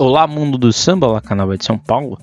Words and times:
Olá, 0.00 0.28
mundo 0.28 0.56
do 0.56 0.72
samba, 0.72 1.08
olá, 1.08 1.20
canal 1.20 1.56
de 1.56 1.64
São 1.64 1.76
Paulo. 1.76 2.16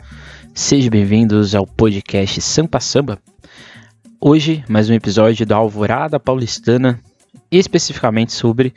Sejam 0.53 0.89
bem-vindos 0.89 1.53
ao 1.53 1.67
podcast 1.67 2.39
Sampa 2.39 2.79
Samba. 2.79 3.19
Hoje, 4.17 4.63
mais 4.69 4.89
um 4.89 4.93
episódio 4.93 5.45
da 5.45 5.57
Alvorada 5.57 6.17
Paulistana, 6.17 6.97
especificamente 7.51 8.31
sobre 8.31 8.73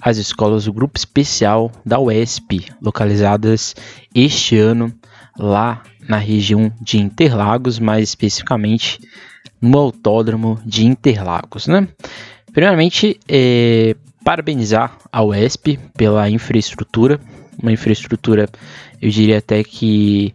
as 0.00 0.16
escolas 0.16 0.64
do 0.64 0.72
grupo 0.72 0.96
especial 0.96 1.70
da 1.84 2.00
UESP, 2.00 2.72
localizadas 2.80 3.76
este 4.14 4.56
ano 4.56 4.94
lá 5.38 5.82
na 6.08 6.16
região 6.16 6.72
de 6.80 6.96
Interlagos, 6.96 7.78
mais 7.78 8.08
especificamente 8.08 8.98
no 9.60 9.76
Autódromo 9.76 10.58
de 10.64 10.86
Interlagos, 10.86 11.66
né? 11.66 11.86
Primeiramente, 12.50 13.20
é, 13.28 13.94
parabenizar 14.24 14.96
a 15.12 15.22
UESP 15.22 15.78
pela 15.94 16.30
infraestrutura, 16.30 17.20
uma 17.60 17.72
infraestrutura, 17.72 18.48
eu 19.00 19.10
diria 19.10 19.38
até 19.38 19.62
que 19.62 20.34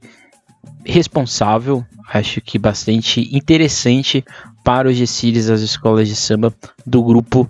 responsável, 0.85 1.85
acho 2.11 2.41
que 2.41 2.59
bastante 2.59 3.29
interessante 3.35 4.23
para 4.63 4.89
os 4.89 4.97
desfiles 4.97 5.47
das 5.47 5.61
escolas 5.61 6.07
de 6.07 6.15
samba 6.15 6.53
do 6.85 7.03
grupo 7.03 7.49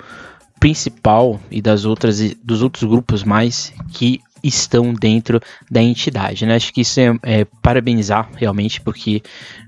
principal 0.60 1.40
e 1.52 1.62
das 1.62 1.84
outras 1.84 2.20
dos 2.44 2.62
outros 2.62 2.84
grupos 2.84 3.24
mais 3.24 3.74
que 3.92 4.22
estão 4.44 4.94
dentro 4.94 5.42
da 5.72 5.82
entidade, 5.82 6.46
né? 6.46 6.56
Acho 6.56 6.74
que 6.74 6.82
isso 6.82 7.00
é, 7.00 7.18
é 7.24 7.46
parabenizar 7.62 8.30
realmente 8.36 8.82
porque 8.82 9.22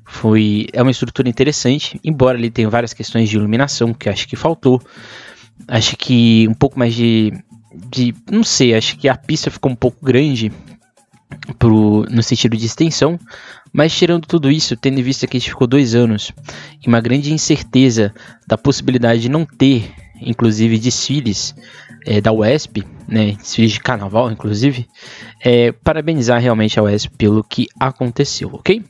foi 0.05 0.67
é 0.73 0.81
uma 0.81 0.91
estrutura 0.91 1.29
interessante, 1.29 1.99
embora 2.03 2.37
ele 2.37 2.51
tenha 2.51 2.69
várias 2.69 2.93
questões 2.93 3.29
de 3.29 3.37
iluminação 3.37 3.93
que 3.93 4.09
acho 4.09 4.27
que 4.27 4.35
faltou. 4.35 4.81
Acho 5.67 5.95
que 5.95 6.45
um 6.49 6.53
pouco 6.53 6.77
mais 6.77 6.93
de 6.93 7.31
de. 7.89 8.13
Não 8.31 8.43
sei, 8.43 8.73
acho 8.73 8.97
que 8.97 9.07
a 9.07 9.15
pista 9.15 9.51
ficou 9.51 9.71
um 9.71 9.75
pouco 9.75 10.03
grande 10.03 10.51
pro, 11.57 12.05
no 12.09 12.23
sentido 12.23 12.55
de 12.57 12.65
extensão. 12.65 13.19
Mas 13.71 13.93
tirando 13.93 14.25
tudo 14.25 14.49
isso, 14.49 14.77
tendo 14.77 14.99
em 14.99 15.03
vista 15.03 15.27
que 15.27 15.35
a 15.35 15.39
gente 15.39 15.49
ficou 15.49 15.67
dois 15.67 15.95
anos 15.95 16.31
e 16.81 16.87
uma 16.87 17.01
grande 17.01 17.33
incerteza 17.33 18.13
da 18.47 18.57
possibilidade 18.57 19.23
de 19.23 19.29
não 19.29 19.45
ter, 19.45 19.91
inclusive, 20.21 20.79
desfiles 20.79 21.53
é, 22.05 22.21
da 22.21 22.31
UESP, 22.31 22.85
né, 23.05 23.33
desfiles 23.33 23.73
de 23.73 23.81
carnaval, 23.81 24.31
inclusive, 24.31 24.87
é, 25.43 25.73
parabenizar 25.73 26.39
realmente 26.39 26.79
a 26.79 26.83
UESP 26.83 27.17
pelo 27.17 27.43
que 27.43 27.67
aconteceu, 27.77 28.49
ok? 28.53 28.81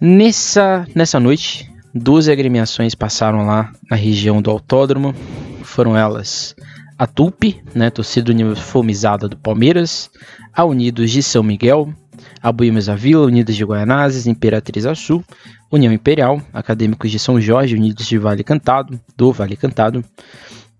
Nessa, 0.00 0.86
nessa 0.94 1.18
noite, 1.18 1.68
12 1.94 2.30
agremiações 2.30 2.94
passaram 2.94 3.46
lá 3.46 3.72
na 3.90 3.96
região 3.96 4.42
do 4.42 4.50
autódromo. 4.50 5.14
Foram 5.62 5.96
elas 5.96 6.54
a 6.98 7.06
TUP, 7.06 7.60
né, 7.74 7.90
torcida 7.90 8.30
uniformizada 8.30 9.28
do 9.28 9.36
Palmeiras, 9.36 10.10
a 10.52 10.64
Unidos 10.64 11.10
de 11.10 11.22
São 11.22 11.42
Miguel, 11.42 11.92
a 12.40 12.52
Boêmios 12.52 12.86
da 12.86 12.94
Vila, 12.94 13.26
Unidos 13.26 13.56
de 13.56 13.64
Guaianazes, 13.64 14.26
Imperatriz 14.26 14.84
Sul, 14.98 15.24
União 15.70 15.92
Imperial, 15.92 16.40
Acadêmicos 16.52 17.10
de 17.10 17.18
São 17.18 17.40
Jorge, 17.40 17.74
Unidos 17.74 18.06
de 18.06 18.18
Vale 18.18 18.44
Cantado, 18.44 19.00
do 19.16 19.32
Vale 19.32 19.56
Cantado, 19.56 20.04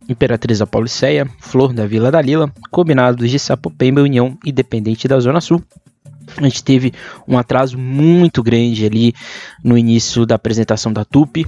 Imperatriz 0.09 0.59
da 0.59 0.67
Pauliceia, 0.67 1.29
Flor 1.41 1.73
da 1.73 1.87
Vila 1.87 2.11
da 2.11 2.21
Lila, 2.21 2.53
Combinados 2.71 3.31
de 3.31 3.39
Sapopemba 3.39 4.03
União 4.03 4.39
Independente 4.45 5.09
da 5.09 5.19
Zona 5.19 5.41
Sul. 5.41 5.63
A 6.37 6.43
gente 6.43 6.63
teve 6.63 6.93
um 7.27 7.37
atraso 7.37 7.77
muito 7.79 8.43
grande 8.43 8.85
ali 8.85 9.15
no 9.63 9.77
início 9.77 10.25
da 10.25 10.35
apresentação 10.37 10.93
da 10.93 11.05
TUP, 11.05 11.47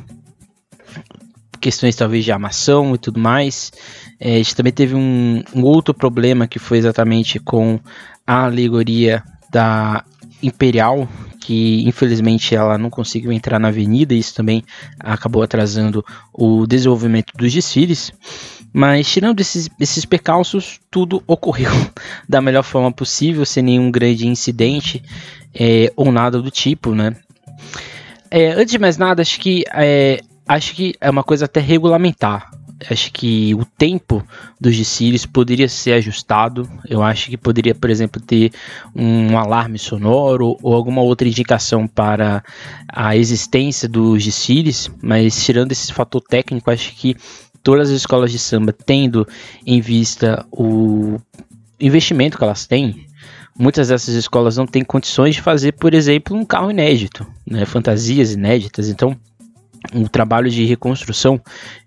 questões 1.66 1.96
talvez 1.96 2.24
de 2.24 2.30
armação 2.30 2.94
e 2.94 2.98
tudo 2.98 3.18
mais. 3.18 3.72
É, 4.20 4.34
a 4.34 4.36
gente 4.36 4.54
também 4.54 4.72
teve 4.72 4.94
um, 4.94 5.42
um, 5.52 5.62
outro 5.64 5.92
problema 5.92 6.46
que 6.46 6.60
foi 6.60 6.78
exatamente 6.78 7.40
com 7.40 7.80
a 8.24 8.44
alegoria 8.44 9.20
da 9.50 10.04
Imperial, 10.40 11.08
que 11.40 11.82
infelizmente 11.84 12.54
ela 12.54 12.78
não 12.78 12.88
conseguiu 12.88 13.32
entrar 13.32 13.58
na 13.58 13.66
avenida, 13.66 14.14
isso 14.14 14.32
também 14.32 14.62
acabou 15.00 15.42
atrasando 15.42 16.04
o 16.32 16.68
desenvolvimento 16.68 17.32
dos 17.36 17.52
desfiles. 17.52 18.12
Mas 18.72 19.10
tirando 19.10 19.40
esses, 19.40 19.68
esses 19.80 20.04
percalços, 20.04 20.78
tudo 20.88 21.20
ocorreu 21.26 21.72
da 22.28 22.40
melhor 22.40 22.62
forma 22.62 22.92
possível, 22.92 23.44
sem 23.44 23.64
nenhum 23.64 23.90
grande 23.90 24.28
incidente 24.28 25.02
é, 25.52 25.92
ou 25.96 26.12
nada 26.12 26.40
do 26.40 26.50
tipo, 26.50 26.94
né? 26.94 27.16
É, 28.30 28.52
antes 28.52 28.70
de 28.70 28.78
mais 28.78 28.96
nada, 28.96 29.20
acho 29.20 29.40
que 29.40 29.64
é, 29.74 30.20
acho 30.46 30.74
que 30.74 30.94
é 31.00 31.10
uma 31.10 31.24
coisa 31.24 31.46
até 31.46 31.60
regulamentar. 31.60 32.50
Acho 32.90 33.10
que 33.10 33.54
o 33.54 33.64
tempo 33.64 34.22
dos 34.60 34.76
desfiles 34.76 35.24
poderia 35.24 35.66
ser 35.66 35.92
ajustado. 35.94 36.68
Eu 36.86 37.02
acho 37.02 37.30
que 37.30 37.36
poderia, 37.36 37.74
por 37.74 37.88
exemplo, 37.88 38.20
ter 38.20 38.52
um 38.94 39.38
alarme 39.38 39.78
sonoro 39.78 40.58
ou 40.62 40.74
alguma 40.74 41.00
outra 41.00 41.26
indicação 41.26 41.86
para 41.88 42.44
a 42.86 43.16
existência 43.16 43.88
dos 43.88 44.22
desfiles. 44.22 44.90
Mas 45.02 45.42
tirando 45.42 45.72
esse 45.72 45.90
fator 45.90 46.20
técnico, 46.20 46.70
acho 46.70 46.94
que 46.94 47.16
todas 47.62 47.88
as 47.88 47.96
escolas 47.96 48.30
de 48.30 48.38
samba, 48.38 48.74
tendo 48.74 49.26
em 49.66 49.80
vista 49.80 50.44
o 50.52 51.18
investimento 51.80 52.36
que 52.36 52.44
elas 52.44 52.66
têm, 52.66 53.06
muitas 53.58 53.88
dessas 53.88 54.14
escolas 54.14 54.58
não 54.58 54.66
têm 54.66 54.84
condições 54.84 55.34
de 55.34 55.40
fazer, 55.40 55.72
por 55.72 55.94
exemplo, 55.94 56.36
um 56.36 56.44
carro 56.44 56.70
inédito, 56.70 57.26
né? 57.46 57.64
fantasias 57.64 58.32
inéditas. 58.32 58.88
Então, 58.88 59.16
o 59.94 60.08
trabalho 60.08 60.50
de 60.50 60.64
reconstrução 60.64 61.40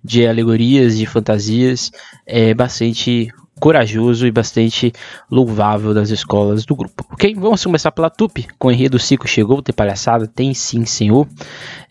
de 0.03 0.25
alegorias, 0.25 0.97
de 0.97 1.05
fantasias, 1.05 1.91
é 2.25 2.53
bastante 2.53 3.29
corajoso 3.59 4.25
e 4.25 4.31
bastante 4.31 4.91
louvável 5.29 5.93
das 5.93 6.09
escolas 6.09 6.65
do 6.65 6.75
grupo. 6.75 7.05
Ok? 7.11 7.35
Vamos 7.35 7.63
começar 7.63 7.91
pela 7.91 8.09
TUP, 8.09 8.47
com 8.57 8.69
o 8.69 8.71
enredo 8.71 8.97
Cico 8.97 9.27
Chegou, 9.27 9.61
tem 9.61 9.73
palhaçada, 9.73 10.25
tem 10.27 10.53
sim 10.53 10.85
senhor. 10.85 11.27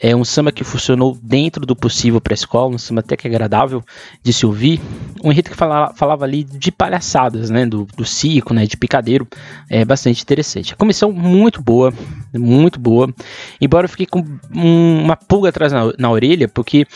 É 0.00 0.16
um 0.16 0.24
samba 0.24 0.50
que 0.50 0.64
funcionou 0.64 1.16
dentro 1.22 1.66
do 1.66 1.76
possível 1.76 2.20
para 2.20 2.32
a 2.32 2.34
escola, 2.34 2.74
um 2.74 2.78
samba 2.78 3.00
até 3.00 3.16
que 3.16 3.26
agradável 3.28 3.82
de 4.22 4.32
se 4.32 4.46
ouvir. 4.46 4.80
Um 5.22 5.30
enredo 5.30 5.50
que 5.50 5.56
falava, 5.56 5.94
falava 5.94 6.24
ali 6.24 6.44
de 6.44 6.72
palhaçadas, 6.72 7.50
né? 7.50 7.66
Do, 7.66 7.86
do 7.96 8.04
cico, 8.04 8.54
né? 8.54 8.66
De 8.66 8.76
picadeiro. 8.76 9.26
É 9.68 9.84
bastante 9.84 10.22
interessante. 10.22 10.72
A 10.72 10.76
comissão 10.76 11.12
muito 11.12 11.60
boa, 11.62 11.92
muito 12.34 12.80
boa. 12.80 13.12
Embora 13.60 13.84
eu 13.84 13.88
fiquei 13.88 14.06
com 14.06 14.24
um, 14.54 15.02
uma 15.02 15.16
pulga 15.16 15.50
atrás 15.50 15.72
na, 15.72 15.92
na 15.98 16.10
orelha, 16.10 16.48
porque 16.48 16.86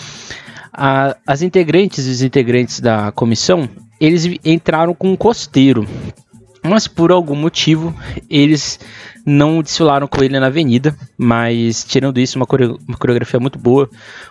as 0.72 1.42
integrantes 1.42 2.06
e 2.06 2.10
os 2.10 2.22
integrantes 2.22 2.80
da 2.80 3.12
comissão 3.12 3.68
eles 4.02 4.28
entraram 4.44 4.94
com 4.94 5.12
um 5.12 5.16
costeiro. 5.16 5.86
Mas 6.64 6.88
por 6.88 7.12
algum 7.12 7.36
motivo 7.36 7.94
eles 8.28 8.80
não 9.24 9.62
desfilaram 9.62 10.08
com 10.08 10.22
ele 10.22 10.38
na 10.40 10.46
avenida, 10.46 10.96
mas 11.16 11.84
tirando 11.84 12.18
isso, 12.18 12.36
uma, 12.36 12.46
uma 12.88 12.96
coreografia 12.96 13.38
muito 13.38 13.58
boa, 13.58 13.88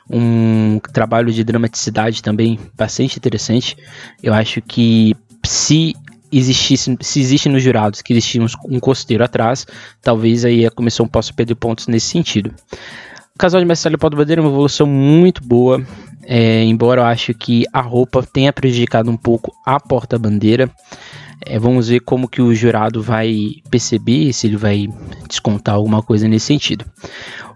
um 0.09 0.79
trabalho 0.91 1.31
de 1.31 1.43
dramaticidade 1.43 2.21
também 2.21 2.59
bastante 2.75 3.17
interessante. 3.17 3.77
Eu 4.21 4.33
acho 4.33 4.61
que 4.61 5.15
se 5.45 5.95
existisse, 6.31 6.97
se 6.99 7.19
existe 7.21 7.47
nos 7.47 7.63
jurados 7.63 8.01
que 8.01 8.13
existia 8.13 8.41
um 8.65 8.79
costeiro 8.79 9.23
atrás, 9.23 9.65
talvez 10.01 10.43
aí 10.43 10.65
a 10.65 10.71
comissão 10.71 11.07
possa 11.07 11.33
perder 11.33 11.55
pontos 11.55 11.87
nesse 11.87 12.07
sentido. 12.07 12.53
O 13.33 13.39
casal 13.39 13.61
de 13.61 13.65
Mestre 13.65 13.97
Paulo 13.97 14.17
Bandeira 14.17 14.41
é 14.41 14.43
uma 14.43 14.51
evolução 14.51 14.85
muito 14.85 15.41
boa. 15.43 15.81
É, 16.23 16.63
embora 16.63 17.01
eu 17.01 17.05
acho 17.05 17.33
que 17.33 17.65
a 17.73 17.81
roupa 17.81 18.23
tenha 18.23 18.53
prejudicado 18.53 19.09
um 19.09 19.17
pouco 19.17 19.51
a 19.65 19.79
porta-bandeira. 19.79 20.69
É, 21.43 21.57
vamos 21.57 21.87
ver 21.87 22.01
como 22.01 22.27
que 22.27 22.41
o 22.41 22.53
jurado 22.53 23.01
vai 23.01 23.55
perceber, 23.69 24.31
se 24.31 24.45
ele 24.45 24.57
vai 24.57 24.87
descontar 25.27 25.75
alguma 25.75 26.03
coisa 26.03 26.27
nesse 26.27 26.45
sentido. 26.45 26.85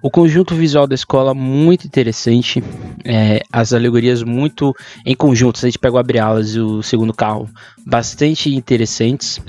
O 0.02 0.10
conjunto 0.10 0.56
visual 0.56 0.88
da 0.88 0.96
escola 0.96 1.34
muito 1.34 1.86
interessante, 1.86 2.64
é, 3.04 3.42
as 3.52 3.74
alegorias 3.74 4.24
muito 4.24 4.74
em 5.06 5.16
conjunto, 5.16 5.60
se 5.60 5.66
a 5.66 5.70
gente 5.70 5.80
pega 5.80 5.96
o 5.96 6.00
Abre-Alas 6.00 6.56
e 6.56 6.60
o 6.60 6.82
segundo 6.82 7.14
carro, 7.14 7.48
bastante 7.86 8.54
interessantes. 8.54 9.40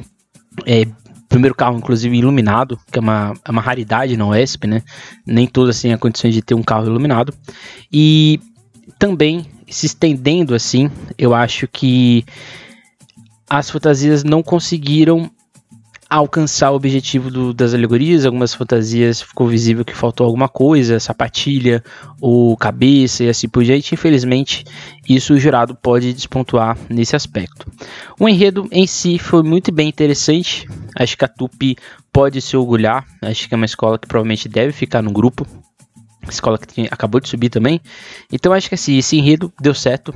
É, 0.67 0.87
primeiro 1.29 1.55
carro, 1.55 1.79
inclusive, 1.79 2.17
iluminado, 2.17 2.79
que 2.91 2.99
é 2.99 3.03
uma, 3.03 3.35
é 3.45 3.51
uma 3.51 3.63
raridade 3.63 4.17
na 4.17 4.27
UESP, 4.29 4.67
né? 4.67 4.83
Nem 5.27 5.47
todas 5.47 5.81
têm 5.81 5.93
a 5.93 5.99
condição 5.99 6.31
de 6.31 6.43
ter 6.43 6.55
um 6.55 6.63
carro 6.63 6.87
iluminado. 6.87 7.35
E 7.93 8.41
também 8.99 9.47
se 9.69 9.87
estendendo 9.87 10.55
assim, 10.55 10.91
eu 11.19 11.35
acho 11.35 11.67
que 11.67 12.25
as 13.49 13.71
fantasias 13.71 14.25
não 14.25 14.43
conseguiram 14.43 15.31
alcançar 16.09 16.71
o 16.71 16.77
objetivo 16.77 17.31
do, 17.31 17.53
das 17.53 17.75
alegorias. 17.75 18.25
Algumas 18.25 18.55
fantasias 18.55 19.21
ficou 19.21 19.47
visível 19.47 19.85
que 19.85 19.95
faltou 19.95 20.25
alguma 20.25 20.49
coisa, 20.49 21.01
sapatilha 21.01 21.83
ou 22.21 22.57
cabeça 22.57 23.25
e 23.25 23.29
assim 23.29 23.49
por 23.49 23.65
diante. 23.65 23.95
Infelizmente, 23.95 24.65
isso 25.09 25.35
o 25.35 25.39
jurado 25.39 25.75
pode 25.75 26.13
despontuar 26.13 26.77
nesse 26.89 27.17
aspecto. 27.17 27.71
O 28.19 28.29
enredo 28.29 28.69
em 28.71 28.87
si 28.87 29.19
foi 29.19 29.43
muito 29.43 29.73
bem 29.73 29.89
interessante. 29.89 30.69
Acho 30.97 31.17
que 31.17 31.25
a 31.25 31.29
Tupi 31.29 31.77
pode 32.13 32.41
se 32.41 32.57
orgulhar. 32.57 33.05
Acho 33.23 33.49
que 33.49 33.55
é 33.55 33.57
uma 33.57 33.67
escola 33.67 33.99
que 33.99 34.07
provavelmente 34.07 34.49
deve 34.49 34.73
ficar 34.73 35.03
no 35.03 35.11
grupo 35.11 35.47
escola 36.29 36.59
que 36.59 36.67
tinha, 36.67 36.89
acabou 36.91 37.21
de 37.21 37.29
subir 37.29 37.51
também. 37.51 37.81
Então 38.33 38.53
acho 38.53 38.69
que 38.69 38.75
assim, 38.75 38.97
esse 38.99 39.17
enredo 39.17 39.53
deu 39.61 39.75
certo. 39.75 40.15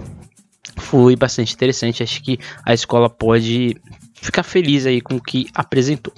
Foi 0.77 1.17
bastante 1.17 1.55
interessante. 1.55 2.03
Acho 2.03 2.23
que 2.23 2.39
a 2.65 2.73
escola 2.73 3.09
pode 3.09 3.77
ficar 4.21 4.43
feliz 4.43 4.87
aí 4.87 5.01
com 5.01 5.17
o 5.17 5.21
que 5.21 5.47
apresentou. 5.55 6.13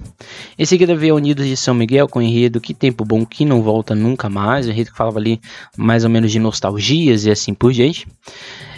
Em 0.59 0.65
seguida 0.65 0.95
veio 0.95 1.17
Unidos 1.17 1.47
de 1.47 1.57
São 1.57 1.75
Miguel 1.75 2.09
com 2.09 2.19
o 2.19 2.23
enredo 2.23 2.61
Que 2.61 2.75
Tempo 2.75 3.05
Bom 3.05 3.25
Que 3.25 3.45
Não 3.45 3.63
Volta 3.63 3.95
Nunca 3.95 4.29
Mais, 4.29 4.67
o 4.67 4.71
enredo 4.71 4.91
que 4.91 4.97
falava 4.97 5.19
ali 5.19 5.41
mais 5.77 6.05
ou 6.05 6.11
menos 6.11 6.31
de 6.33 6.39
nostalgias 6.39 7.25
e 7.25 7.31
assim 7.31 7.55
por 7.55 7.73
diante. 7.73 8.07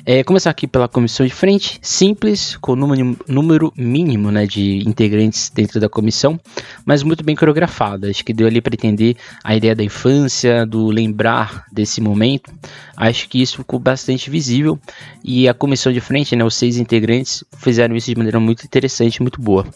É, 0.06 0.22
começar 0.22 0.50
aqui 0.50 0.66
pela 0.66 0.86
comissão 0.86 1.24
de 1.24 1.32
frente, 1.32 1.78
simples, 1.80 2.58
com 2.58 2.76
número, 2.76 3.16
número 3.26 3.72
mínimo 3.74 4.30
né, 4.30 4.46
de 4.46 4.86
integrantes 4.86 5.48
dentro 5.48 5.80
da 5.80 5.88
comissão, 5.88 6.38
mas 6.84 7.02
muito 7.02 7.24
bem 7.24 7.34
coreografada. 7.34 8.10
Acho 8.10 8.22
que 8.22 8.34
deu 8.34 8.46
ali 8.46 8.60
para 8.60 8.74
entender 8.74 9.16
a 9.42 9.56
ideia 9.56 9.74
da 9.74 9.82
infância, 9.82 10.66
do 10.66 10.88
lembrar 10.88 11.64
desse 11.72 12.02
momento. 12.02 12.52
Acho 12.94 13.26
que 13.30 13.40
isso 13.40 13.56
ficou 13.56 13.78
bastante 13.78 14.28
visível 14.28 14.78
e 15.24 15.48
a 15.48 15.54
comissão 15.54 15.90
de 15.90 16.00
frente, 16.00 16.36
né, 16.36 16.44
os 16.44 16.54
seis 16.54 16.76
integrantes, 16.76 17.42
fizeram 17.56 17.96
isso 17.96 18.10
de 18.10 18.16
maneira 18.16 18.38
muito 18.38 18.62
interessante, 18.62 19.13
muito 19.22 19.40
boa. 19.40 19.66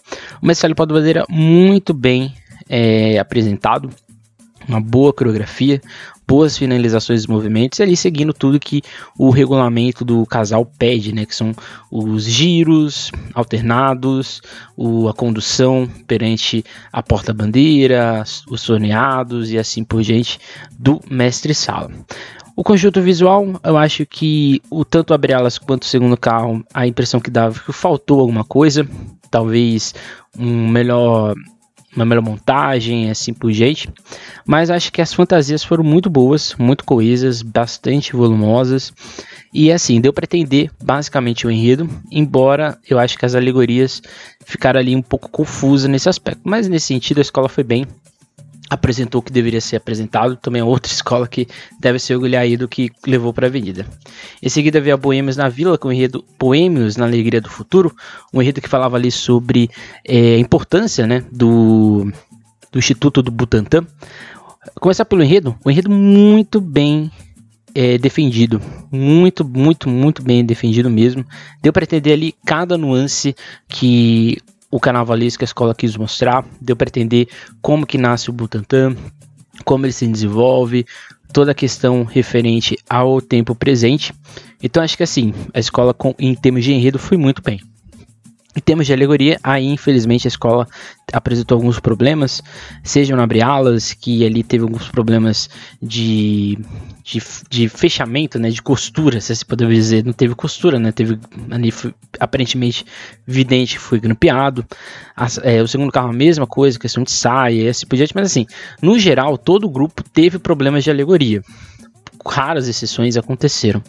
O 0.41 0.47
Marcelo 0.47 0.75
Pó 0.75 0.87
Bandeira 0.87 1.25
muito 1.29 1.93
bem 1.95 2.35
é, 2.69 3.19
apresentado, 3.19 3.91
uma 4.69 4.81
boa 4.81 5.13
coreografia, 5.13 5.81
boas 6.29 6.59
finalizações 6.59 7.21
dos 7.21 7.27
movimentos 7.27 7.79
e 7.79 7.83
ali 7.83 7.97
seguindo 7.97 8.35
tudo 8.35 8.61
que 8.61 8.83
o 9.17 9.31
regulamento 9.31 10.05
do 10.05 10.27
casal 10.27 10.71
pede, 10.79 11.15
né, 11.15 11.25
que 11.25 11.35
são 11.35 11.55
os 11.91 12.25
giros 12.25 13.11
alternados, 13.33 14.43
o, 14.77 15.09
a 15.09 15.15
condução 15.15 15.89
perante 16.07 16.63
a 16.93 17.03
porta-bandeira, 17.03 18.23
os 18.51 18.63
torneados 18.63 19.51
e 19.51 19.59
assim 19.59 19.83
por 19.83 20.03
diante 20.03 20.39
do 20.79 21.01
mestre-sala. 21.11 21.91
O 22.55 22.65
conjunto 22.65 23.01
visual, 23.01 23.47
eu 23.63 23.79
acho 23.79 24.05
que 24.05 24.61
o 24.69 24.85
tanto 24.85 25.15
abre 25.15 25.33
alas 25.33 25.57
quanto 25.59 25.85
o 25.85 25.87
segundo 25.87 26.17
carro, 26.17 26.63
a 26.75 26.87
impressão 26.87 27.21
que 27.21 27.31
dava 27.31 27.59
que 27.59 27.73
faltou 27.73 28.21
alguma 28.21 28.45
coisa, 28.45 28.87
talvez 29.31 29.95
um 30.39 30.69
melhor 30.69 31.35
uma 31.97 32.05
melhor 32.05 32.23
montagem, 32.23 33.11
assim 33.11 33.33
por 33.33 33.51
diante. 33.51 33.89
Mas 34.47 34.71
acho 34.71 34.93
que 34.93 35.01
as 35.01 35.13
fantasias 35.13 35.65
foram 35.65 35.83
muito 35.83 36.09
boas, 36.09 36.55
muito 36.59 36.85
coesas, 36.85 37.43
bastante 37.43 38.15
volumosas. 38.15 38.93
E 39.53 39.73
assim, 39.73 40.01
deu 40.01 40.13
para 40.13 40.25
entender 40.25 40.71
basicamente 40.83 41.47
o 41.47 41.51
enredo, 41.51 41.89
embora 42.11 42.79
eu 42.89 42.99
acho 42.99 43.19
que 43.19 43.25
as 43.25 43.35
alegorias 43.35 44.03
ficaram 44.45 44.79
ali 44.79 44.95
um 44.95 45.03
pouco 45.03 45.29
confusas 45.29 45.89
nesse 45.89 46.09
aspecto. 46.09 46.41
Mas 46.45 46.69
nesse 46.69 46.87
sentido, 46.87 47.19
a 47.19 47.23
escola 47.23 47.49
foi 47.49 47.65
bem 47.65 47.87
apresentou 48.69 49.21
o 49.21 49.23
que 49.23 49.33
deveria 49.33 49.61
ser 49.61 49.77
apresentado. 49.77 50.37
Também 50.37 50.61
é 50.61 50.65
outra 50.65 50.91
escola 50.93 51.27
que 51.27 51.47
deve 51.81 51.99
se 51.99 52.15
orgulhar 52.15 52.43
aí 52.43 52.57
do 52.57 52.69
que 52.69 52.91
levou 53.07 53.33
para 53.33 53.47
a 53.47 53.49
avenida. 53.49 53.87
Em 54.43 54.49
seguida 54.49 54.81
veio 54.81 54.95
a 54.95 54.99
Boêmios 54.99 55.37
na 55.37 55.49
Vila 55.49 55.79
com 55.79 55.89
o 55.89 55.93
enredo 55.93 56.25
Boêmios 56.39 56.97
na 56.97 57.05
Alegria 57.07 57.41
do 57.41 57.51
Futuro, 57.51 57.95
um 58.33 58.43
enredo 58.43 58.61
que 58.61 58.69
falava 58.69 58.97
ali 58.97 59.11
sobre 59.11 59.71
é, 60.05 60.35
a 60.35 60.39
importância 60.39 61.07
né, 61.07 61.25
do, 61.33 62.11
do 62.73 62.79
Instituto 62.79 63.23
do 63.23 63.31
Butantan. 63.31 63.87
Começar 64.81 65.05
pelo 65.05 65.23
enredo, 65.23 65.57
um 65.65 65.71
enredo 65.71 65.91
muito 65.91 66.61
bem 66.61 67.11
é, 67.75 67.97
defendido, 67.97 68.61
muito, 68.91 69.45
muito, 69.45 69.89
muito 69.89 70.23
bem 70.23 70.45
defendido 70.45 70.91
mesmo. 70.91 71.25
Deu 71.63 71.73
para 71.73 71.85
entender 71.85 72.13
ali 72.13 72.35
cada 72.45 72.77
nuance 72.77 73.35
que 73.69 74.39
o 74.71 74.79
carnavalesco 74.79 75.39
que 75.39 75.45
a 75.45 75.47
escola 75.47 75.75
quis 75.75 75.97
mostrar, 75.97 76.45
deu 76.61 76.77
para 76.77 76.89
entender 76.89 77.29
como 77.63 77.87
que 77.87 77.99
nasce 77.99 78.31
o 78.31 78.33
Butantan, 78.33 78.97
como 79.65 79.87
ele 79.87 79.93
se 79.93 80.07
desenvolve, 80.07 80.87
toda 81.33 81.53
a 81.53 81.55
questão 81.55 82.05
referente 82.05 82.77
ao 82.89 83.21
tempo 83.21 83.55
presente. 83.55 84.13
Então 84.63 84.83
acho 84.83 84.97
que 84.97 85.03
assim, 85.03 85.33
a 85.55 85.59
escola 85.59 85.95
com, 85.95 86.15
em 86.19 86.35
termos 86.35 86.65
de 86.65 86.73
enredo 86.73 86.99
foi 86.99 87.17
muito 87.17 87.43
bem. 87.43 87.61
Em 88.59 88.61
termos 88.61 88.89
de 88.89 88.93
alegoria, 88.93 89.39
aí 89.41 89.67
infelizmente 89.67 90.27
a 90.27 90.31
escola 90.31 90.67
apresentou 91.13 91.55
alguns 91.55 91.79
problemas, 91.79 92.43
sejam 92.83 93.17
na 93.17 93.23
abre-alas, 93.23 93.93
que 93.93 94.27
ali 94.27 94.43
teve 94.43 94.65
alguns 94.65 94.89
problemas 94.89 95.49
de, 95.81 96.59
de, 97.05 97.23
de, 97.49 97.69
fechamento, 97.69 98.37
né, 98.37 98.51
de 98.51 98.61
costura, 98.61 99.21
se 99.21 99.31
assim 99.31 99.47
poderia 99.47 99.73
dizer, 99.73 100.05
não 100.05 100.13
teve 100.13 100.35
costura, 100.35 100.77
né, 100.77 100.91
teve 100.91 101.21
ali 101.53 101.71
foi, 101.71 101.95
aparentemente 102.19 102.85
vidente 103.25 103.79
foi 103.79 104.01
grampeado. 104.01 104.67
As, 105.15 105.39
é, 105.39 105.63
o 105.63 105.69
segundo 105.69 105.93
carro 105.93 106.11
a 106.11 106.13
mesma 106.13 106.47
coisa, 106.47 106.81
questão 106.81 107.05
de 107.05 107.13
saia 107.13 107.71
assim 107.71 107.87
por 107.87 107.95
diante, 107.95 108.13
mas 108.13 108.27
assim, 108.27 108.45
no 108.83 108.99
geral 108.99 109.39
todo 109.39 109.69
o 109.69 109.71
grupo 109.71 110.03
teve 110.03 110.37
problemas 110.37 110.83
de 110.83 110.91
alegoria 110.91 111.45
raras 112.27 112.69
exceções 112.69 113.17
aconteceram. 113.17 113.83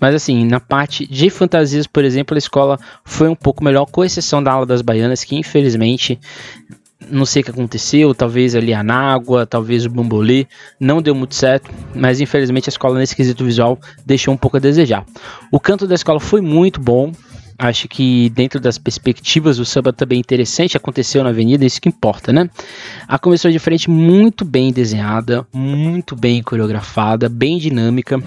Mas 0.00 0.14
assim, 0.14 0.44
na 0.46 0.60
parte 0.60 1.06
de 1.06 1.30
fantasias, 1.30 1.86
por 1.86 2.04
exemplo, 2.04 2.34
a 2.34 2.38
escola 2.38 2.78
foi 3.04 3.28
um 3.28 3.34
pouco 3.34 3.64
melhor, 3.64 3.86
com 3.86 4.04
exceção 4.04 4.42
da 4.42 4.52
ala 4.52 4.66
das 4.66 4.82
baianas, 4.82 5.24
que 5.24 5.36
infelizmente 5.36 6.18
não 7.10 7.24
sei 7.24 7.42
o 7.42 7.44
que 7.44 7.50
aconteceu, 7.50 8.14
talvez 8.14 8.54
ali 8.54 8.74
a 8.74 8.82
Nágua, 8.82 9.46
talvez 9.46 9.86
o 9.86 9.90
Bambolê, 9.90 10.46
não 10.78 11.00
deu 11.00 11.14
muito 11.14 11.34
certo, 11.34 11.70
mas 11.94 12.20
infelizmente 12.20 12.68
a 12.68 12.72
escola 12.72 12.98
nesse 12.98 13.14
quesito 13.14 13.44
visual 13.44 13.78
deixou 14.04 14.34
um 14.34 14.36
pouco 14.36 14.56
a 14.56 14.60
desejar. 14.60 15.04
O 15.50 15.60
canto 15.60 15.86
da 15.86 15.94
escola 15.94 16.20
foi 16.20 16.40
muito 16.40 16.80
bom, 16.80 17.12
Acho 17.58 17.88
que 17.88 18.30
dentro 18.30 18.60
das 18.60 18.78
perspectivas 18.78 19.58
o 19.58 19.64
samba 19.64 19.92
também 19.92 20.18
é 20.18 20.20
interessante, 20.20 20.76
aconteceu 20.76 21.24
na 21.24 21.30
avenida, 21.30 21.64
isso 21.64 21.80
que 21.80 21.88
importa, 21.88 22.32
né? 22.32 22.48
A 23.08 23.18
comissão 23.18 23.50
de 23.50 23.58
frente 23.58 23.90
muito 23.90 24.44
bem 24.44 24.72
desenhada, 24.72 25.44
muito 25.52 26.14
bem 26.14 26.40
coreografada, 26.40 27.28
bem 27.28 27.58
dinâmica 27.58 28.22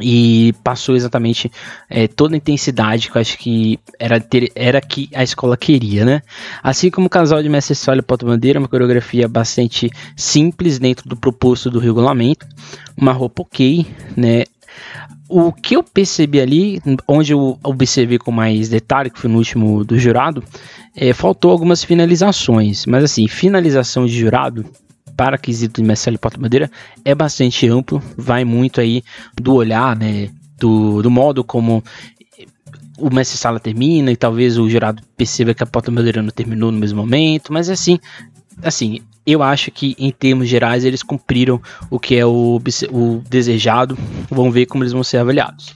e 0.00 0.54
passou 0.64 0.96
exatamente 0.96 1.50
é, 1.88 2.08
toda 2.08 2.34
a 2.34 2.36
intensidade 2.36 3.10
que 3.10 3.16
eu 3.16 3.20
acho 3.20 3.38
que 3.38 3.78
era, 3.98 4.18
ter, 4.18 4.50
era 4.54 4.80
que 4.80 5.08
a 5.14 5.22
escola 5.22 5.56
queria, 5.56 6.04
né? 6.04 6.22
Assim 6.62 6.90
como 6.90 7.06
o 7.06 7.10
casal 7.10 7.42
de 7.42 7.48
Mestre 7.48 7.74
Sólio 7.74 8.00
e 8.00 8.02
Porta 8.02 8.26
Bandeira, 8.26 8.58
uma 8.58 8.68
coreografia 8.68 9.28
bastante 9.28 9.90
simples 10.16 10.78
dentro 10.78 11.08
do 11.08 11.16
proposto 11.16 11.70
do 11.70 11.78
regulamento, 11.78 12.46
uma 12.96 13.12
roupa 13.12 13.42
ok, 13.42 13.86
né? 14.16 14.44
O 15.28 15.52
que 15.52 15.76
eu 15.76 15.82
percebi 15.82 16.40
ali, 16.40 16.82
onde 17.08 17.32
eu 17.32 17.58
observei 17.62 18.18
com 18.18 18.30
mais 18.30 18.68
detalhe, 18.68 19.10
que 19.10 19.18
foi 19.18 19.30
no 19.30 19.38
último 19.38 19.84
do 19.84 19.98
jurado, 19.98 20.42
é, 20.94 21.12
faltou 21.12 21.50
algumas 21.50 21.82
finalizações. 21.82 22.86
Mas 22.86 23.04
assim, 23.04 23.26
finalização 23.26 24.06
de 24.06 24.18
jurado 24.18 24.64
para 25.16 25.38
quesito 25.38 25.80
de 25.80 25.86
Marcelo 25.86 26.18
Porta 26.18 26.38
Bandeira 26.38 26.70
é 27.04 27.14
bastante 27.14 27.68
amplo, 27.68 28.02
vai 28.16 28.44
muito 28.44 28.80
aí 28.80 29.02
do 29.40 29.54
olhar, 29.54 29.96
né, 29.96 30.28
do, 30.58 31.02
do 31.02 31.10
modo 31.10 31.44
como 31.44 31.82
o 32.98 33.12
mestre 33.12 33.36
sala 33.36 33.58
termina 33.58 34.10
e 34.10 34.16
talvez 34.16 34.58
o 34.58 34.68
jurado 34.68 35.02
perceba 35.16 35.54
que 35.54 35.62
a 35.62 35.66
porta 35.66 35.90
bandeira 35.90 36.22
não 36.22 36.30
terminou 36.30 36.70
no 36.70 36.78
mesmo 36.78 37.00
momento, 37.00 37.52
mas 37.52 37.68
assim, 37.68 37.98
assim, 38.62 39.00
eu 39.26 39.42
acho 39.42 39.70
que 39.70 39.96
em 39.98 40.10
termos 40.10 40.48
gerais 40.48 40.84
eles 40.84 41.02
cumpriram 41.02 41.60
o 41.90 41.98
que 41.98 42.16
é 42.16 42.26
o, 42.26 42.60
o 42.90 43.22
desejado. 43.28 43.96
Vamos 44.30 44.52
ver 44.52 44.66
como 44.66 44.84
eles 44.84 44.92
vão 44.92 45.02
ser 45.02 45.18
avaliados. 45.18 45.74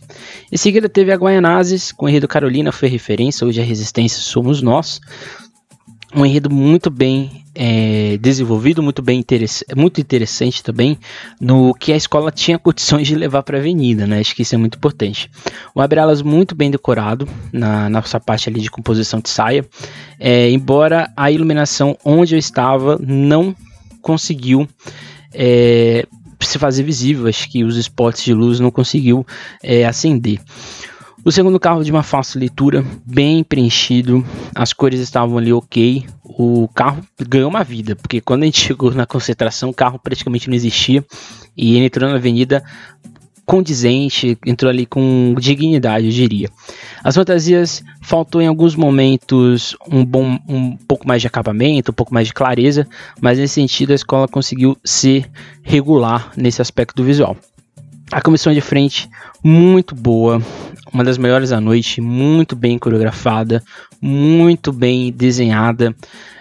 Em 0.53 0.57
seguida 0.57 0.89
teve 0.89 1.13
a 1.13 1.17
Guaianazes 1.17 1.93
com 1.93 2.07
o 2.07 2.09
enredo 2.09 2.29
Carolina, 2.29 2.73
foi 2.73 2.89
referência, 2.89 3.47
hoje 3.47 3.61
a 3.61 3.65
resistência 3.65 4.21
somos 4.21 4.61
nós 4.61 5.01
um 6.15 6.25
enredo 6.25 6.51
muito 6.51 6.91
bem 6.91 7.45
é, 7.55 8.17
desenvolvido, 8.19 8.83
muito 8.83 9.03
bem 9.03 9.19
interess 9.19 9.65
muito 9.77 10.01
interessante 10.01 10.63
também, 10.63 10.97
no 11.41 11.75
que 11.75 11.93
a 11.93 11.97
escola 11.97 12.31
tinha 12.31 12.57
condições 12.61 13.09
de 13.09 13.15
levar 13.15 13.43
para 13.43 13.59
a 13.59 13.61
avenida, 13.61 14.07
né? 14.07 14.21
Acho 14.21 14.35
que 14.35 14.43
isso 14.43 14.55
é 14.55 14.59
muito 14.59 14.77
importante. 14.77 15.31
O 15.75 15.81
Abre-Alas 15.81 16.23
muito 16.23 16.55
bem 16.55 16.71
decorado 16.71 17.29
na 17.53 17.91
nossa 17.91 18.21
parte 18.21 18.49
ali 18.49 18.61
de 18.61 18.71
composição 18.71 19.21
de 19.21 19.29
saia, 19.29 19.67
é, 20.19 20.51
embora 20.51 21.13
a 21.17 21.31
iluminação 21.31 21.97
onde 22.05 22.35
eu 22.35 22.39
estava 22.39 22.99
não 23.01 23.55
conseguiu 24.01 24.69
é, 25.35 26.07
se 26.41 26.59
fazer 26.59 26.83
visível, 26.83 27.27
acho 27.27 27.51
que 27.51 27.65
os 27.65 27.77
spots 27.77 28.23
de 28.23 28.33
luz 28.33 28.61
não 28.61 28.71
conseguiu 28.71 29.27
é, 29.63 29.85
acender. 29.85 30.41
O 31.29 31.31
segundo 31.31 31.61
carro 31.61 31.85
de 31.85 31.91
uma 31.91 32.03
fácil 32.03 32.41
leitura, 32.41 32.83
bem 33.05 33.45
preenchido, 33.45 34.25
as 34.55 34.73
cores 34.73 34.99
estavam 34.99 35.37
ali 35.37 35.53
ok. 35.53 36.07
O 36.25 36.67
carro 36.69 37.05
ganhou 37.29 37.51
uma 37.51 37.63
vida, 37.63 37.95
porque 37.95 38.19
quando 38.19 38.45
a 38.45 38.47
gente 38.47 38.59
chegou 38.59 38.95
na 38.95 39.05
concentração, 39.05 39.69
o 39.69 39.75
carro 39.75 39.99
praticamente 39.99 40.49
não 40.49 40.57
existia 40.57 41.05
e 41.55 41.77
ele 41.77 41.85
entrou 41.85 42.09
na 42.09 42.17
avenida 42.17 42.65
condizente, 43.45 44.39
entrou 44.47 44.71
ali 44.71 44.87
com 44.87 45.35
dignidade, 45.39 46.07
eu 46.07 46.13
diria. 46.13 46.49
As 47.05 47.15
fantasias 47.15 47.85
faltou 48.01 48.41
em 48.41 48.47
alguns 48.47 48.75
momentos 48.75 49.77
um 49.87 50.07
bom, 50.07 50.39
um 50.49 50.79
pouco 50.79 51.07
mais 51.07 51.21
de 51.21 51.27
acabamento, 51.27 51.91
um 51.91 51.95
pouco 51.95 52.15
mais 52.15 52.29
de 52.29 52.33
clareza, 52.33 52.89
mas 53.21 53.39
nesse 53.39 53.53
sentido 53.53 53.93
a 53.93 53.97
escola 53.97 54.27
conseguiu 54.27 54.79
ser 54.83 55.31
regular 55.63 56.33
nesse 56.39 56.63
aspecto 56.63 57.05
visual. 57.05 57.37
A 58.11 58.23
comissão 58.23 58.55
de 58.55 58.61
frente, 58.63 59.09
muito 59.45 59.95
boa, 59.95 60.41
uma 60.93 61.05
das 61.05 61.19
melhores 61.19 61.51
da 61.51 61.61
noite, 61.61 62.01
muito 62.01 62.57
bem 62.57 62.79
coreografada, 62.79 63.63
muito 64.01 64.73
bem 64.73 65.13
desenhada. 65.13 65.95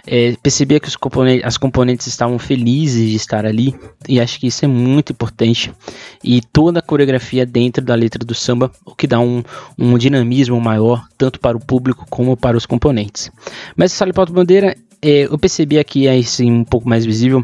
É, 0.05 0.33
percebia 0.41 0.79
que 0.79 0.88
os 0.88 0.95
componentes, 0.95 1.45
as 1.45 1.57
componentes 1.57 2.07
estavam 2.07 2.39
felizes 2.39 3.09
de 3.09 3.15
estar 3.17 3.45
ali 3.45 3.75
e 4.07 4.21
acho 4.21 4.39
que 4.39 4.47
isso 4.47 4.63
é 4.63 4.67
muito 4.67 5.12
importante. 5.12 5.74
E 6.24 6.39
toda 6.41 6.79
a 6.79 6.81
coreografia 6.81 7.45
dentro 7.45 7.83
da 7.83 7.95
letra 7.95 8.24
do 8.24 8.33
samba, 8.33 8.71
o 8.86 8.95
que 8.95 9.05
dá 9.05 9.19
um, 9.19 9.43
um 9.77 9.97
dinamismo 9.97 10.62
maior, 10.62 11.05
tanto 11.17 11.38
para 11.38 11.57
o 11.57 11.59
público 11.59 12.05
como 12.09 12.38
para 12.38 12.55
os 12.55 12.65
componentes. 12.65 13.29
Mas 13.75 13.91
essa 13.91 14.07
Pauta 14.13 14.31
Bandeira, 14.31 14.74
é, 15.01 15.25
eu 15.25 15.38
percebi 15.38 15.77
aqui 15.77 16.07
assim, 16.07 16.50
um 16.50 16.63
pouco 16.63 16.88
mais 16.88 17.05
visível 17.05 17.43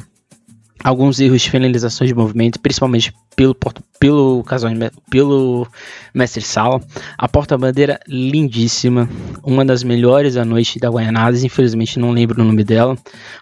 alguns 0.84 1.20
erros 1.20 1.42
de 1.42 1.50
finalização 1.50 2.06
de 2.06 2.14
movimento, 2.14 2.60
principalmente 2.60 3.14
pelo, 3.36 3.56
pelo 4.00 4.44
casal 4.44 4.72
pelo 5.10 5.68
mestre 6.14 6.42
Sala. 6.42 6.82
A 7.18 7.28
porta-bandeira 7.28 8.00
lindíssima, 8.08 9.10
uma 9.44 9.64
das 9.64 9.84
melhores 9.84 10.36
da 10.36 10.44
noite 10.44 10.80
da 10.80 10.90
Guaianazes, 10.90 11.44
infelizmente 11.44 12.00
não 12.00 12.12
lembro 12.12 12.42
o 12.42 12.46
nome 12.46 12.64
dela, 12.64 12.98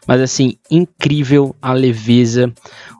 mas 0.08 0.22
assim, 0.22 0.56
incrível 0.70 1.56
a 1.62 1.74
leveza, 1.74 2.52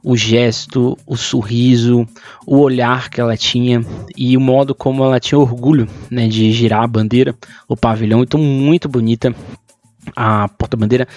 o 0.04 0.16
gesto, 0.18 0.98
o 1.06 1.16
sorriso, 1.16 2.08
o 2.46 2.58
olhar 2.60 3.10
que 3.10 3.22
ela 3.22 3.38
tinha 3.38 3.86
e 4.18 4.36
o 4.36 4.42
modo 4.42 4.74
como 4.74 5.04
ela 5.04 5.20
tinha 5.20 5.40
orgulho, 5.40 5.88
né, 6.10 6.28
de 6.28 6.52
girar 6.52 6.84
a 6.84 6.88
bandeira, 6.88 7.36
o 7.68 7.78
pavilhão, 7.78 8.24
então 8.24 8.40
muito 8.40 8.90
bonita 8.90 9.34
a 10.16 10.48
porta-bandeira 10.48 11.08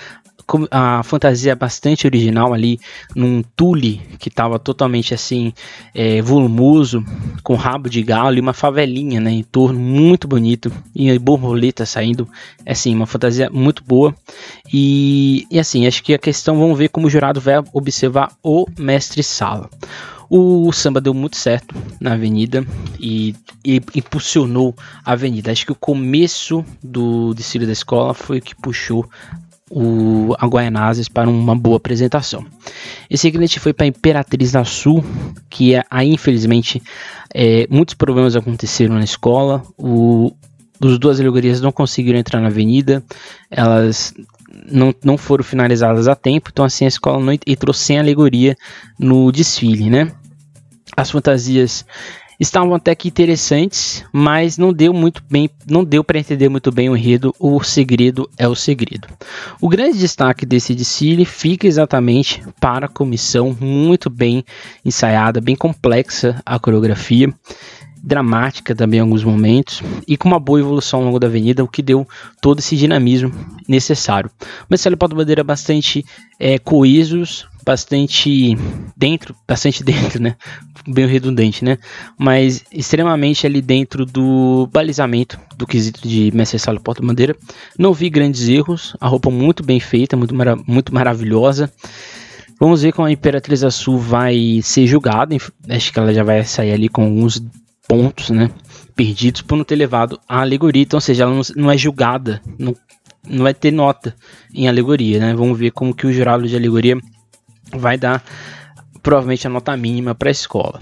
a 0.70 1.02
fantasia 1.02 1.54
bastante 1.56 2.06
original 2.06 2.52
ali, 2.52 2.78
num 3.14 3.42
tule 3.56 4.00
que 4.18 4.28
estava 4.28 4.58
totalmente 4.58 5.14
assim, 5.14 5.52
é, 5.94 6.20
volumoso, 6.20 7.04
com 7.42 7.54
rabo 7.54 7.88
de 7.88 8.02
galo 8.02 8.36
e 8.36 8.40
uma 8.40 8.52
favelinha 8.52 9.20
né, 9.20 9.30
em 9.30 9.42
torno, 9.42 9.78
muito 9.78 10.28
bonito, 10.28 10.72
e 10.94 11.18
borboleta 11.18 11.86
saindo, 11.86 12.28
é 12.64 12.72
assim, 12.72 12.94
uma 12.94 13.06
fantasia 13.06 13.50
muito 13.50 13.82
boa. 13.84 14.14
E, 14.72 15.46
e 15.50 15.58
assim, 15.58 15.86
acho 15.86 16.02
que 16.02 16.14
a 16.14 16.18
questão, 16.18 16.58
vamos 16.58 16.78
ver 16.78 16.88
como 16.88 17.06
o 17.06 17.10
jurado 17.10 17.40
vai 17.40 17.62
observar 17.72 18.32
o 18.42 18.66
mestre 18.78 19.22
Sala. 19.22 19.68
O 20.28 20.72
samba 20.72 21.00
deu 21.00 21.12
muito 21.12 21.36
certo 21.36 21.74
na 22.00 22.14
avenida 22.14 22.66
e, 22.98 23.34
e, 23.64 23.80
impulsionou 23.94 24.74
a 25.04 25.12
avenida. 25.12 25.52
Acho 25.52 25.66
que 25.66 25.72
o 25.72 25.76
começo 25.76 26.64
do 26.82 27.34
desfile 27.34 27.66
da 27.66 27.72
escola 27.72 28.14
foi 28.14 28.38
o 28.38 28.42
que 28.42 28.54
puxou 28.54 29.08
o, 29.75 30.37
a 30.38 30.47
Guaianazes 30.47 31.09
para 31.09 31.28
uma 31.28 31.57
boa 31.57 31.78
apresentação. 31.78 32.47
Esse 33.11 33.23
seguinte 33.23 33.59
foi 33.59 33.73
para 33.73 33.85
a 33.85 33.88
Imperatriz 33.88 34.52
da 34.52 34.64
Sul, 34.64 35.04
que 35.50 35.75
é, 35.75 35.83
aí 35.90 36.12
infelizmente 36.12 36.81
é, 37.35 37.66
muitos 37.69 37.95
problemas 37.95 38.37
aconteceram 38.37 38.95
na 38.95 39.02
escola. 39.02 39.64
Os 39.76 40.99
duas 40.99 41.19
alegorias 41.19 41.61
não 41.61 41.73
conseguiram 41.73 42.19
entrar 42.19 42.40
na 42.40 42.47
avenida, 42.47 43.02
elas 43.50 44.14
não, 44.71 44.95
não 45.04 45.19
foram 45.19 45.43
finalizadas 45.43 46.07
a 46.07 46.14
tempo, 46.14 46.50
então 46.52 46.64
assim 46.64 46.85
a 46.85 46.88
escola 46.88 47.21
não 47.23 47.33
entrou 47.33 47.75
sem 47.75 47.99
alegoria 47.99 48.57
no 48.97 49.33
desfile, 49.33 49.90
né? 49.90 50.12
As 50.97 51.11
fantasias 51.11 51.85
estavam 52.38 52.75
até 52.75 52.95
que 52.95 53.09
interessantes, 53.09 54.05
mas 54.12 54.59
não 54.59 54.73
deu 54.73 54.93
muito 54.93 55.23
bem, 55.31 55.49
não 55.69 55.85
deu 55.85 56.03
para 56.03 56.19
entender 56.19 56.49
muito 56.49 56.71
bem 56.73 56.88
o 56.88 56.97
enredo. 56.97 57.35
O 57.38 57.62
segredo 57.62 58.29
é 58.37 58.49
o 58.49 58.55
segredo. 58.55 59.09
O 59.61 59.69
grande 59.69 59.99
destaque 59.99 60.45
desse 60.45 60.75
desfile 60.75 61.25
fica 61.25 61.67
exatamente 61.67 62.43
para 62.61 62.87
a 62.87 62.88
comissão, 62.88 63.57
muito 63.61 64.11
bem 64.11 64.45
ensaiada, 64.85 65.41
bem 65.41 65.57
complexa 65.57 66.41
a 66.45 66.59
coreografia 66.59 67.33
dramática 68.05 68.75
também 68.75 68.99
em 68.99 69.00
alguns 69.00 69.25
momentos 69.25 69.83
e 70.07 70.14
com 70.17 70.29
uma 70.29 70.38
boa 70.38 70.61
evolução 70.61 71.00
ao 71.00 71.07
longo 71.07 71.19
da 71.19 71.26
avenida, 71.26 71.64
o 71.64 71.69
que 71.69 71.81
deu 71.81 72.07
todo 72.41 72.59
esse 72.59 72.76
dinamismo 72.76 73.33
necessário. 73.67 74.31
Mas 74.69 74.83
Célio 74.83 74.99
Paulo 74.99 75.17
Bandeira 75.17 75.43
bastante 75.43 76.05
é, 76.38 76.59
coesos, 76.59 77.49
bastante 77.64 78.56
dentro, 78.97 79.35
bastante 79.47 79.83
dentro, 79.85 80.23
né? 80.23 80.37
Bem 80.87 81.06
redundante, 81.06 81.64
né? 81.64 81.78
Mas 82.18 82.64
extremamente 82.71 83.47
ali 83.47 83.62
dentro 83.62 84.04
do 84.04 84.68
balizamento 84.73 85.38
do 85.56 85.66
quesito 85.66 86.06
de 86.06 86.30
Mestre 86.35 86.59
Salo 86.59 86.80
Porta 86.80 87.02
Bandeira. 87.02 87.35
Não 87.78 87.94
vi 87.94 88.11
grandes 88.11 88.49
erros, 88.49 88.94
a 89.00 89.09
roupa 89.09 89.30
muito 89.30 89.62
bem 89.62 89.80
feita, 89.80 90.16
muito, 90.16 90.35
mara 90.35 90.56
muito 90.66 90.92
maravilhosa. 90.94 91.73
Vamos 92.61 92.83
ver 92.83 92.92
como 92.92 93.09
a 93.09 93.12
Imperatriz 93.12 93.64
Azul 93.64 93.99
vai 93.99 94.61
ser 94.62 94.87
julgada. 94.87 95.37
Acho 95.68 95.92
que 95.92 95.99
ela 95.99 96.14
já 96.14 96.23
vai 96.23 96.44
sair 96.44 96.73
ali 96.73 96.88
com 96.88 97.02
alguns 97.02 97.42
pontos, 97.88 98.30
né? 98.30 98.50
Perdidos 98.94 99.42
por 99.42 99.56
não 99.56 99.64
ter 99.64 99.76
levado 99.76 100.21
a 100.28 100.40
alegoria. 100.40 100.83
Então, 100.83 100.99
ou 100.99 101.00
seja, 101.00 101.25
ela 101.25 101.35
não, 101.35 101.42
não 101.56 101.71
é 101.71 101.76
julgada, 101.76 102.40
não, 102.59 102.75
não 103.28 103.42
vai 103.42 103.54
ter 103.54 103.73
nota 103.73 104.14
em 104.54 104.68
alegoria, 104.68 105.18
né? 105.18 105.35
Vamos 105.35 105.59
ver 105.59 105.73
como 105.73 105.94
que 105.94 106.06
o 106.06 106.12
jurado 106.12 106.47
de 106.47 106.56
alegoria 106.56 106.97
vai 107.76 107.97
dar 107.97 108.23
provavelmente 109.02 109.47
a 109.47 109.50
nota 109.50 109.76
mínima 109.76 110.14
para 110.14 110.31
a 110.31 110.33
escola. 110.33 110.81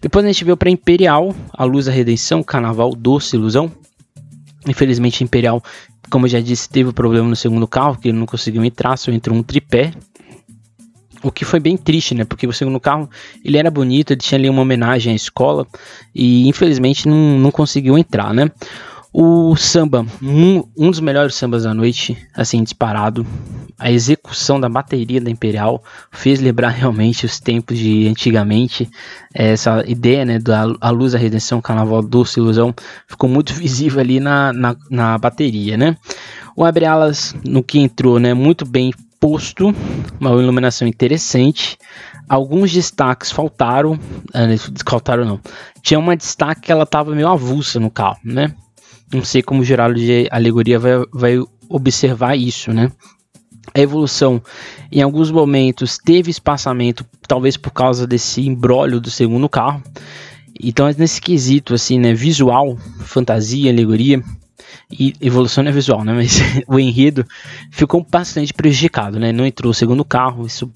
Depois 0.00 0.24
a 0.24 0.28
gente 0.28 0.44
veio 0.44 0.56
para 0.56 0.68
Imperial, 0.68 1.34
a 1.52 1.64
Luz 1.64 1.86
da 1.86 1.92
Redenção, 1.92 2.42
Carnaval 2.42 2.94
Doce 2.94 3.36
Ilusão. 3.36 3.70
Infelizmente 4.66 5.24
Imperial, 5.24 5.62
como 6.10 6.26
eu 6.26 6.30
já 6.30 6.40
disse, 6.40 6.68
teve 6.68 6.90
um 6.90 6.92
problema 6.92 7.28
no 7.28 7.36
segundo 7.36 7.66
carro, 7.66 7.96
que 7.96 8.08
ele 8.08 8.18
não 8.18 8.26
conseguiu 8.26 8.64
entrar, 8.64 8.96
só 8.96 9.10
entrou 9.10 9.36
um 9.36 9.42
tripé. 9.42 9.92
O 11.22 11.30
que 11.30 11.44
foi 11.44 11.60
bem 11.60 11.76
triste, 11.76 12.16
né? 12.16 12.24
Porque 12.24 12.46
o 12.48 12.52
segundo 12.52 12.80
carro 12.80 13.08
ele 13.44 13.56
era 13.56 13.70
bonito, 13.70 14.12
ele 14.12 14.20
tinha 14.20 14.38
ali 14.38 14.50
uma 14.50 14.62
homenagem 14.62 15.12
à 15.12 15.16
escola 15.16 15.66
e 16.12 16.48
infelizmente 16.48 17.08
não, 17.08 17.38
não 17.38 17.50
conseguiu 17.52 17.96
entrar, 17.96 18.34
né? 18.34 18.50
O 19.14 19.54
samba, 19.56 20.06
um, 20.22 20.62
um, 20.74 20.90
dos 20.90 21.00
melhores 21.00 21.34
sambas 21.34 21.64
da 21.64 21.74
noite, 21.74 22.16
assim, 22.34 22.62
disparado. 22.62 23.26
A 23.78 23.90
execução 23.90 24.58
da 24.58 24.70
bateria 24.70 25.20
da 25.20 25.30
Imperial 25.30 25.84
fez 26.10 26.40
lembrar 26.40 26.70
realmente 26.70 27.26
os 27.26 27.38
tempos 27.38 27.76
de 27.76 28.08
antigamente. 28.08 28.88
Essa 29.34 29.84
ideia, 29.86 30.24
né, 30.24 30.38
da 30.38 30.64
a 30.80 30.90
luz 30.90 31.12
da 31.12 31.18
redenção, 31.18 31.60
carnaval 31.60 32.02
doce 32.02 32.40
ilusão, 32.40 32.74
ficou 33.06 33.28
muito 33.28 33.52
visível 33.54 34.00
ali 34.00 34.18
na, 34.18 34.50
na, 34.50 34.76
na 34.88 35.18
bateria, 35.18 35.76
né? 35.76 35.94
O 36.56 36.64
Abre 36.64 36.86
Alas, 36.86 37.34
no 37.44 37.62
que 37.62 37.78
entrou, 37.78 38.18
né, 38.18 38.32
muito 38.32 38.64
bem 38.64 38.94
posto, 39.20 39.74
uma 40.18 40.30
iluminação 40.30 40.88
interessante. 40.88 41.76
Alguns 42.26 42.72
destaques 42.72 43.30
faltaram, 43.30 43.98
ah, 44.32 44.46
faltaram 44.88 45.24
não. 45.26 45.40
Tinha 45.82 46.00
uma 46.00 46.16
destaque 46.16 46.62
que 46.62 46.72
ela 46.72 46.84
estava 46.84 47.14
meio 47.14 47.28
avulsa 47.28 47.78
no 47.78 47.90
carro, 47.90 48.18
né? 48.24 48.54
Não 49.12 49.24
sei 49.24 49.42
como 49.42 49.60
o 49.60 49.64
Geraldo 49.64 49.98
de 49.98 50.26
Alegoria 50.30 50.78
vai, 50.78 50.92
vai 51.12 51.38
observar 51.68 52.36
isso, 52.36 52.72
né? 52.72 52.90
A 53.74 53.80
evolução, 53.80 54.42
em 54.90 55.00
alguns 55.00 55.30
momentos, 55.30 55.98
teve 55.98 56.30
espaçamento, 56.30 57.06
talvez 57.26 57.56
por 57.56 57.70
causa 57.70 58.06
desse 58.06 58.46
embrólio 58.46 59.00
do 59.00 59.10
segundo 59.10 59.48
carro. 59.48 59.82
Então, 60.62 60.86
nesse 60.96 61.20
quesito, 61.20 61.74
assim, 61.74 61.98
né? 61.98 62.12
Visual, 62.12 62.76
fantasia, 63.00 63.70
alegoria, 63.70 64.22
e 64.90 65.14
evolução 65.20 65.64
não 65.64 65.70
é 65.70 65.74
visual, 65.74 66.04
né? 66.04 66.12
Mas 66.12 66.38
o 66.68 66.78
enredo 66.78 67.24
ficou 67.70 68.06
bastante 68.08 68.52
prejudicado, 68.52 69.18
né? 69.18 69.32
Não 69.32 69.46
entrou 69.46 69.70
o 69.70 69.74
segundo 69.74 70.04
carro, 70.04 70.46
isso 70.46 70.70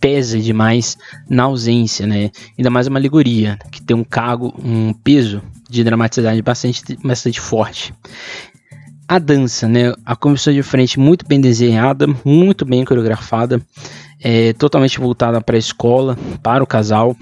pesa 0.00 0.38
demais 0.38 0.98
na 1.28 1.44
ausência, 1.44 2.06
né? 2.06 2.30
Ainda 2.58 2.70
mais 2.70 2.86
uma 2.86 2.98
alegoria, 2.98 3.58
que 3.70 3.80
tem 3.80 3.96
um 3.96 4.04
cargo, 4.04 4.52
um 4.62 4.92
peso 4.92 5.42
de 5.74 5.84
dramaticidade 5.84 6.40
bastante, 6.40 6.96
bastante 7.02 7.40
forte. 7.40 7.92
A 9.06 9.18
dança, 9.18 9.68
né? 9.68 9.92
A 10.04 10.16
comissão 10.16 10.52
de 10.52 10.62
frente 10.62 10.98
muito 10.98 11.26
bem 11.26 11.40
desenhada, 11.40 12.06
muito 12.24 12.64
bem 12.64 12.84
coreografada, 12.84 13.60
é, 14.20 14.52
totalmente 14.54 14.98
voltada 14.98 15.40
para 15.40 15.56
a 15.56 15.58
escola, 15.58 16.16
para 16.42 16.62
o 16.62 16.66
casal. 16.66 17.16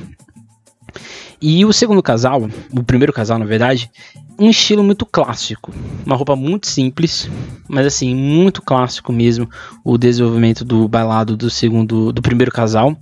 E 1.41 1.65
o 1.65 1.73
segundo 1.73 2.01
casal, 2.01 2.49
o 2.71 2.85
primeiro 2.85 3.13
casal 3.13 3.37
na 3.37 3.45
verdade, 3.45 3.91
um 4.39 4.49
estilo 4.49 4.85
muito 4.85 5.05
clássico, 5.05 5.73
uma 6.07 6.15
roupa 6.15 6.37
muito 6.37 6.69
simples, 6.69 7.29
mas 7.69 7.85
assim 7.85 8.15
muito 8.15 8.63
clássico 8.63 9.13
mesmo 9.13 9.49
o 9.85 9.99
desenvolvimento 9.99 10.65
do 10.65 10.87
bailado 10.87 11.37
do 11.37 11.51
segundo, 11.51 12.13
do 12.13 12.23
primeiro 12.23 12.53
casal 12.53 12.97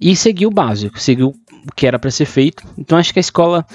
e 0.00 0.16
seguiu 0.16 0.48
o 0.48 0.52
básico, 0.52 0.98
seguiu 0.98 1.34
o 1.66 1.74
que 1.74 1.86
era 1.86 1.98
para 1.98 2.10
ser 2.10 2.26
feito. 2.26 2.64
Então 2.76 2.98
acho 2.98 3.12
que 3.12 3.18
a 3.18 3.20
escola, 3.20 3.66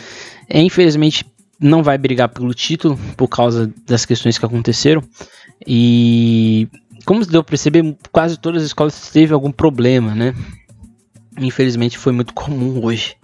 é, 0.48 0.62
infelizmente, 0.62 1.26
não 1.60 1.84
vai 1.84 1.98
brigar 1.98 2.30
pelo 2.30 2.54
título 2.54 2.98
por 3.18 3.28
causa 3.28 3.72
das 3.86 4.06
questões 4.06 4.38
que 4.38 4.46
aconteceram 4.46 5.04
e 5.68 6.68
como 7.06 7.26
deu 7.26 7.44
para 7.44 7.52
perceber, 7.52 7.98
quase 8.12 8.38
todas 8.38 8.62
as 8.62 8.68
escolas 8.68 9.10
teve 9.10 9.34
algum 9.34 9.52
problema, 9.52 10.14
né? 10.14 10.34
Infelizmente 11.40 11.98
foi 11.98 12.12
muito 12.12 12.34
comum 12.34 12.84
hoje. 12.84 13.16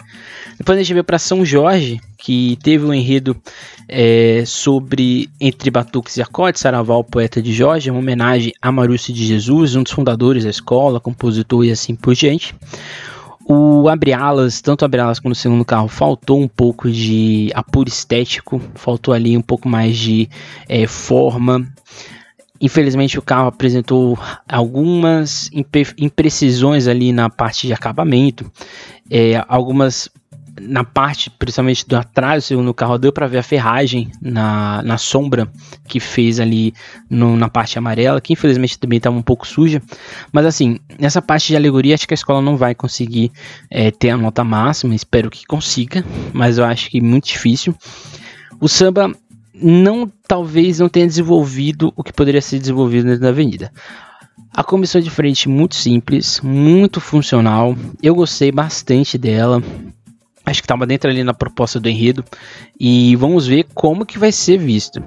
Depois 0.58 0.78
a 0.78 0.82
gente 0.82 0.94
veio 0.94 1.04
para 1.04 1.20
São 1.20 1.46
Jorge, 1.46 2.00
que 2.18 2.58
teve 2.64 2.86
um 2.86 2.94
enredo 2.94 3.36
é, 3.90 4.44
sobre 4.46 5.30
Entre 5.40 5.70
Batuques 5.70 6.16
e 6.18 6.22
Acordes, 6.22 6.62
Saraval, 6.62 7.04
poeta 7.04 7.42
de 7.42 7.54
Jorge, 7.54 7.92
uma 7.92 8.00
homenagem 8.00 8.54
a 8.62 8.72
Marúcio 8.72 9.14
de 9.14 9.26
Jesus, 9.26 9.76
um 9.76 9.84
dos 9.84 9.92
fundadores 9.92 10.46
da 10.46 10.50
escola, 10.50 11.00
compositor 11.00 11.66
e 11.66 11.72
assim 11.72 11.94
por 11.94 12.16
diante. 12.16 12.56
O 13.48 13.88
abre-alas, 13.88 14.60
tanto 14.60 14.82
o 14.82 14.86
abre-alas 14.86 15.20
quanto 15.20 15.36
o 15.36 15.38
segundo 15.38 15.64
carro, 15.64 15.88
faltou 15.88 16.42
um 16.42 16.48
pouco 16.48 16.90
de 16.90 17.52
apuro 17.54 17.88
estético, 17.88 18.60
faltou 18.74 19.14
ali 19.14 19.38
um 19.38 19.42
pouco 19.42 19.70
mais 19.70 19.96
de 19.96 20.28
é, 20.68 20.88
forma. 20.88 21.68
Infelizmente 22.60 23.20
o 23.20 23.22
carro 23.22 23.48
apresentou 23.48 24.18
algumas 24.50 25.52
imprecisões 25.98 26.88
ali 26.88 27.12
na 27.12 27.30
parte 27.30 27.68
de 27.68 27.74
acabamento, 27.74 28.52
é, 29.12 29.44
algumas 29.48 30.10
na 30.60 30.84
parte, 30.84 31.30
principalmente 31.30 31.86
do 31.88 31.96
atrás 31.98 32.46
segundo 32.46 32.74
carro, 32.74 32.98
deu 32.98 33.12
para 33.12 33.28
ver 33.28 33.40
a 33.40 33.44
ferragem 33.44 34.12
na, 34.22 34.82
na 34.84 34.98
sombra 34.98 35.50
que 35.88 36.00
fez 36.00 36.40
ali 36.40 36.74
no, 37.10 37.36
na 37.36 37.50
parte 37.50 37.78
amarela, 37.78 38.22
que 38.22 38.34
infelizmente 38.34 38.80
também 38.80 38.98
estava 38.98 39.16
um 39.16 39.22
pouco 39.22 39.46
suja. 39.48 39.82
Mas 40.32 40.46
assim, 40.46 40.80
nessa 41.00 41.22
parte 41.22 41.48
de 41.48 41.56
alegoria, 41.56 41.96
acho 41.96 42.08
que 42.08 42.14
a 42.14 42.16
escola 42.16 42.42
não 42.42 42.56
vai 42.56 42.74
conseguir 42.74 43.32
é, 43.70 43.92
ter 43.92 44.12
a 44.12 44.18
nota 44.18 44.44
máxima, 44.44 44.96
espero 44.96 45.30
que 45.30 45.46
consiga, 45.46 46.06
mas 46.34 46.58
eu 46.58 46.66
acho 46.66 46.90
que 46.90 47.00
é 47.00 47.02
muito 47.02 47.26
difícil. 47.26 47.76
O 48.60 48.70
samba 48.70 49.12
não 49.54 50.12
talvez 50.28 50.80
não 50.80 50.90
tenha 50.90 51.08
desenvolvido 51.08 51.94
o 51.96 52.04
que 52.04 52.14
poderia 52.14 52.42
ser 52.42 52.60
desenvolvido 52.60 53.06
dentro 53.06 53.22
da 53.22 53.30
avenida. 53.30 53.72
A 54.54 54.64
comissão 54.64 55.02
de 55.02 55.10
frente 55.10 55.50
muito 55.50 55.76
simples, 55.76 56.40
muito 56.42 57.02
funcional. 57.02 57.76
Eu 58.02 58.16
gostei 58.16 58.52
bastante 58.52 59.18
dela 59.18 59.62
acho 60.46 60.62
que 60.62 60.66
estava 60.66 60.86
dentro 60.86 61.10
ali 61.10 61.24
na 61.24 61.34
proposta 61.34 61.80
do 61.80 61.90
enredo 61.90 62.24
e 62.80 63.16
vamos 63.16 63.48
ver 63.48 63.66
como 63.74 64.06
que 64.06 64.20
vai 64.20 64.32
ser 64.32 64.58
visto. 64.58 65.04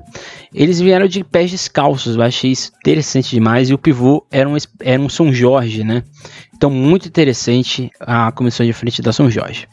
Eles 0.52 0.80
vieram 0.80 1.06
de 1.06 1.22
pés 1.22 1.50
descalços, 1.50 2.16
eu 2.16 2.22
achei 2.22 2.50
isso 2.50 2.72
interessante 2.80 3.30
demais 3.30 3.70
e 3.70 3.74
o 3.74 3.78
pivô 3.78 4.26
era 4.30 4.48
um, 4.48 4.56
era 4.80 5.00
um 5.00 5.08
São 5.08 5.32
Jorge, 5.32 5.84
né? 5.84 6.02
Então 6.54 6.70
muito 6.70 7.06
interessante 7.06 7.90
a 8.00 8.32
comissão 8.32 8.66
de 8.66 8.72
frente 8.72 9.00
da 9.00 9.12
São 9.12 9.30
Jorge. 9.30 9.68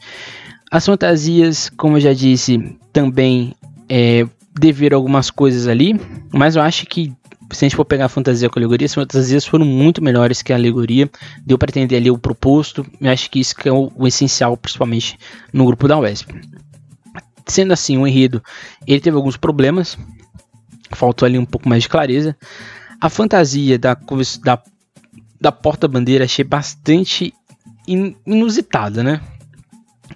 As 0.70 0.86
fantasias, 0.86 1.70
como 1.76 1.96
eu 1.96 2.00
já 2.00 2.12
disse, 2.12 2.76
também 2.92 3.54
é, 3.88 4.26
deveram 4.58 4.96
algumas 4.96 5.30
coisas 5.30 5.66
ali, 5.66 5.98
mas 6.32 6.56
eu 6.56 6.62
acho 6.62 6.86
que 6.86 7.12
se 7.52 7.64
a 7.64 7.68
gente 7.68 7.76
for 7.76 7.84
pegar 7.84 8.06
a 8.06 8.08
fantasia 8.08 8.48
com 8.48 8.58
a 8.58 8.60
alegoria, 8.60 8.86
as 8.86 8.94
fantasias 8.94 9.46
foram 9.46 9.64
muito 9.64 10.02
melhores 10.02 10.42
que 10.42 10.52
a 10.52 10.56
alegoria. 10.56 11.10
Deu 11.44 11.56
para 11.56 11.70
entender 11.70 11.96
ali 11.96 12.10
o 12.10 12.18
proposto. 12.18 12.84
Eu 13.00 13.10
acho 13.10 13.30
que 13.30 13.38
isso 13.38 13.54
que 13.54 13.68
é 13.68 13.72
o, 13.72 13.92
o, 13.94 14.06
essencial, 14.06 14.56
principalmente 14.56 15.18
no 15.52 15.64
grupo 15.64 15.86
da 15.86 15.98
UESP. 15.98 16.34
Sendo 17.46 17.72
assim, 17.72 17.96
o 17.96 18.06
enredo 18.06 18.42
ele 18.86 19.00
teve 19.00 19.16
alguns 19.16 19.36
problemas. 19.36 19.96
Faltou 20.92 21.26
ali 21.26 21.38
um 21.38 21.46
pouco 21.46 21.68
mais 21.68 21.84
de 21.84 21.88
clareza. 21.88 22.36
A 23.00 23.08
fantasia 23.08 23.78
da, 23.78 23.96
da, 24.42 24.62
da 25.40 25.52
porta-bandeira 25.52 26.24
achei 26.24 26.44
bastante 26.44 27.32
in, 27.86 28.16
inusitada, 28.26 29.02
né? 29.02 29.20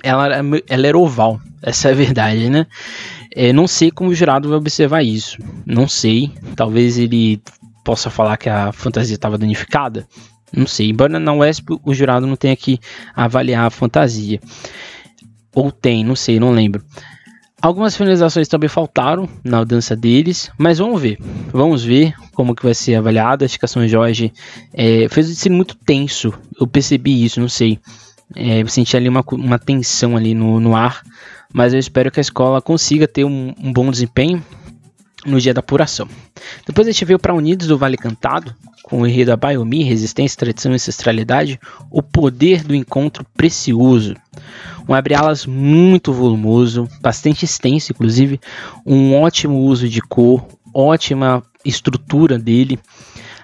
Ela, 0.02 0.28
ela 0.68 0.86
era 0.86 0.98
oval, 0.98 1.40
essa 1.62 1.88
é 1.88 1.92
a 1.92 1.94
verdade, 1.94 2.48
né? 2.48 2.66
É, 3.34 3.52
não 3.52 3.66
sei 3.66 3.90
como 3.90 4.10
o 4.10 4.14
jurado 4.14 4.48
vai 4.48 4.58
observar 4.58 5.02
isso. 5.02 5.38
Não 5.64 5.88
sei. 5.88 6.32
Talvez 6.56 6.98
ele 6.98 7.40
possa 7.84 8.10
falar 8.10 8.36
que 8.36 8.48
a 8.48 8.72
fantasia 8.72 9.14
estava 9.14 9.38
danificada. 9.38 10.06
Não 10.52 10.66
sei. 10.66 10.90
Embora 10.90 11.18
na 11.18 11.32
UESP 11.32 11.78
o 11.84 11.94
jurado 11.94 12.26
não 12.26 12.36
tenha 12.36 12.56
que 12.56 12.78
avaliar 13.14 13.66
a 13.66 13.70
fantasia. 13.70 14.40
Ou 15.54 15.70
tem, 15.70 16.04
não 16.04 16.16
sei, 16.16 16.38
não 16.38 16.52
lembro. 16.52 16.84
Algumas 17.62 17.94
finalizações 17.94 18.48
também 18.48 18.70
faltaram 18.70 19.28
na 19.44 19.62
dança 19.64 19.94
deles, 19.94 20.50
mas 20.56 20.78
vamos 20.78 21.00
ver. 21.02 21.18
Vamos 21.52 21.84
ver 21.84 22.14
como 22.32 22.54
que 22.54 22.62
vai 22.62 22.72
ser 22.74 22.94
avaliado. 22.94 23.44
Acho 23.44 23.58
que 23.58 23.64
a 23.66 23.68
São 23.68 23.86
Jorge 23.86 24.32
é, 24.72 25.06
fez 25.10 25.28
o 25.28 25.34
ser 25.34 25.50
muito 25.50 25.76
tenso. 25.76 26.32
Eu 26.58 26.66
percebi 26.66 27.22
isso, 27.22 27.38
não 27.38 27.50
sei. 27.50 27.78
É, 28.36 28.62
eu 28.62 28.68
senti 28.68 28.96
ali 28.96 29.08
uma, 29.08 29.24
uma 29.32 29.58
tensão 29.58 30.16
ali 30.16 30.34
no, 30.34 30.60
no 30.60 30.76
ar 30.76 31.02
mas 31.52 31.72
eu 31.72 31.78
espero 31.78 32.10
que 32.10 32.20
a 32.20 32.22
escola 32.22 32.62
consiga 32.62 33.08
ter 33.08 33.24
um, 33.24 33.52
um 33.60 33.72
bom 33.72 33.90
desempenho 33.90 34.42
no 35.26 35.40
dia 35.40 35.52
da 35.52 35.60
apuração. 35.60 36.08
Depois 36.66 36.86
a 36.86 36.92
gente 36.92 37.04
veio 37.04 37.18
para 37.18 37.34
Unidos 37.34 37.66
do 37.66 37.76
Vale 37.76 37.96
Cantado, 37.96 38.54
com 38.82 39.02
o 39.02 39.06
enredo 39.06 39.32
Abaiomi, 39.32 39.82
Resistência, 39.82 40.38
Tradição 40.38 40.72
e 40.72 40.76
Ancestralidade, 40.76 41.60
o 41.90 42.02
poder 42.02 42.64
do 42.64 42.74
encontro 42.74 43.26
precioso. 43.36 44.14
Um 44.88 44.94
abre-alas 44.94 45.44
muito 45.44 46.12
volumoso, 46.12 46.88
bastante 47.02 47.44
extenso, 47.44 47.92
inclusive, 47.92 48.40
um 48.86 49.14
ótimo 49.14 49.58
uso 49.58 49.88
de 49.88 50.00
cor, 50.00 50.46
ótima 50.72 51.42
estrutura 51.64 52.38
dele. 52.38 52.78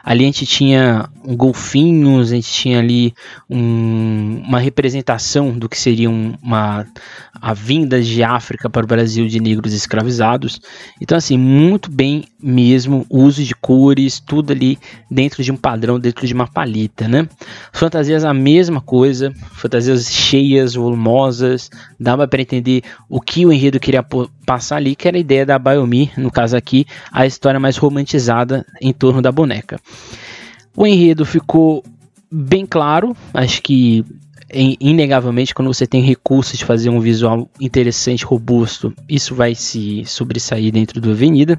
Ali 0.07 0.23
a 0.23 0.27
gente 0.27 0.47
tinha 0.47 1.11
golfinhos, 1.35 2.31
a 2.31 2.37
gente 2.37 2.53
tinha 2.53 2.79
ali 2.79 3.13
um, 3.51 4.41
uma 4.47 4.61
representação 4.61 5.59
do 5.59 5.69
que 5.69 5.77
seria 5.77 6.09
uma 6.09 6.87
a 7.43 7.53
vinda 7.53 8.01
de 8.01 8.23
África 8.23 8.71
para 8.71 8.85
o 8.85 8.87
Brasil 8.87 9.27
de 9.27 9.41
negros 9.41 9.73
escravizados. 9.73 10.61
Então 11.01 11.19
assim, 11.19 11.37
muito 11.37 11.91
bem 11.91 12.25
mesmo, 12.41 13.05
uso 13.11 13.43
de 13.43 13.55
cores, 13.55 14.21
tudo 14.21 14.53
ali 14.53 14.79
dentro 15.11 15.43
de 15.43 15.51
um 15.51 15.57
padrão, 15.57 15.99
dentro 15.99 16.25
de 16.25 16.33
uma 16.33 16.47
paleta, 16.47 17.09
né? 17.09 17.29
Fantasias 17.73 18.25
a 18.25 18.33
mesma 18.33 18.81
coisa, 18.81 19.33
fantasias 19.55 20.09
cheias, 20.09 20.75
volumosas, 20.75 21.69
dava 21.99 22.29
para 22.29 22.41
entender 22.41 22.85
o 23.09 23.21
que 23.21 23.45
o 23.45 23.53
enredo 23.53 23.81
queria 23.81 24.07
passar 24.47 24.77
ali, 24.77 24.95
que 24.95 25.09
era 25.09 25.17
a 25.17 25.21
ideia 25.21 25.45
da 25.45 25.59
Bayomi, 25.59 26.13
no 26.17 26.31
caso 26.31 26.57
aqui, 26.57 26.87
a 27.11 27.27
história 27.27 27.59
mais 27.59 27.77
romantizada 27.77 28.65
em 28.81 28.93
torno 28.93 29.21
da 29.21 29.33
boneca. 29.33 29.81
O 30.77 30.87
enredo 30.87 31.25
ficou 31.25 31.83
bem 32.31 32.67
claro, 32.67 33.17
acho 33.33 33.63
que 33.63 34.05
inegavelmente 34.53 35.55
quando 35.55 35.73
você 35.73 35.87
tem 35.87 36.03
recursos 36.03 36.59
de 36.59 36.65
fazer 36.65 36.89
um 36.89 37.01
visual 37.01 37.51
interessante, 37.61 38.25
robusto, 38.25 38.95
isso 39.09 39.35
vai 39.35 39.55
se 39.55 40.05
sobressair 40.05 40.73
dentro 40.73 41.01
do 41.01 41.11
Avenida. 41.11 41.59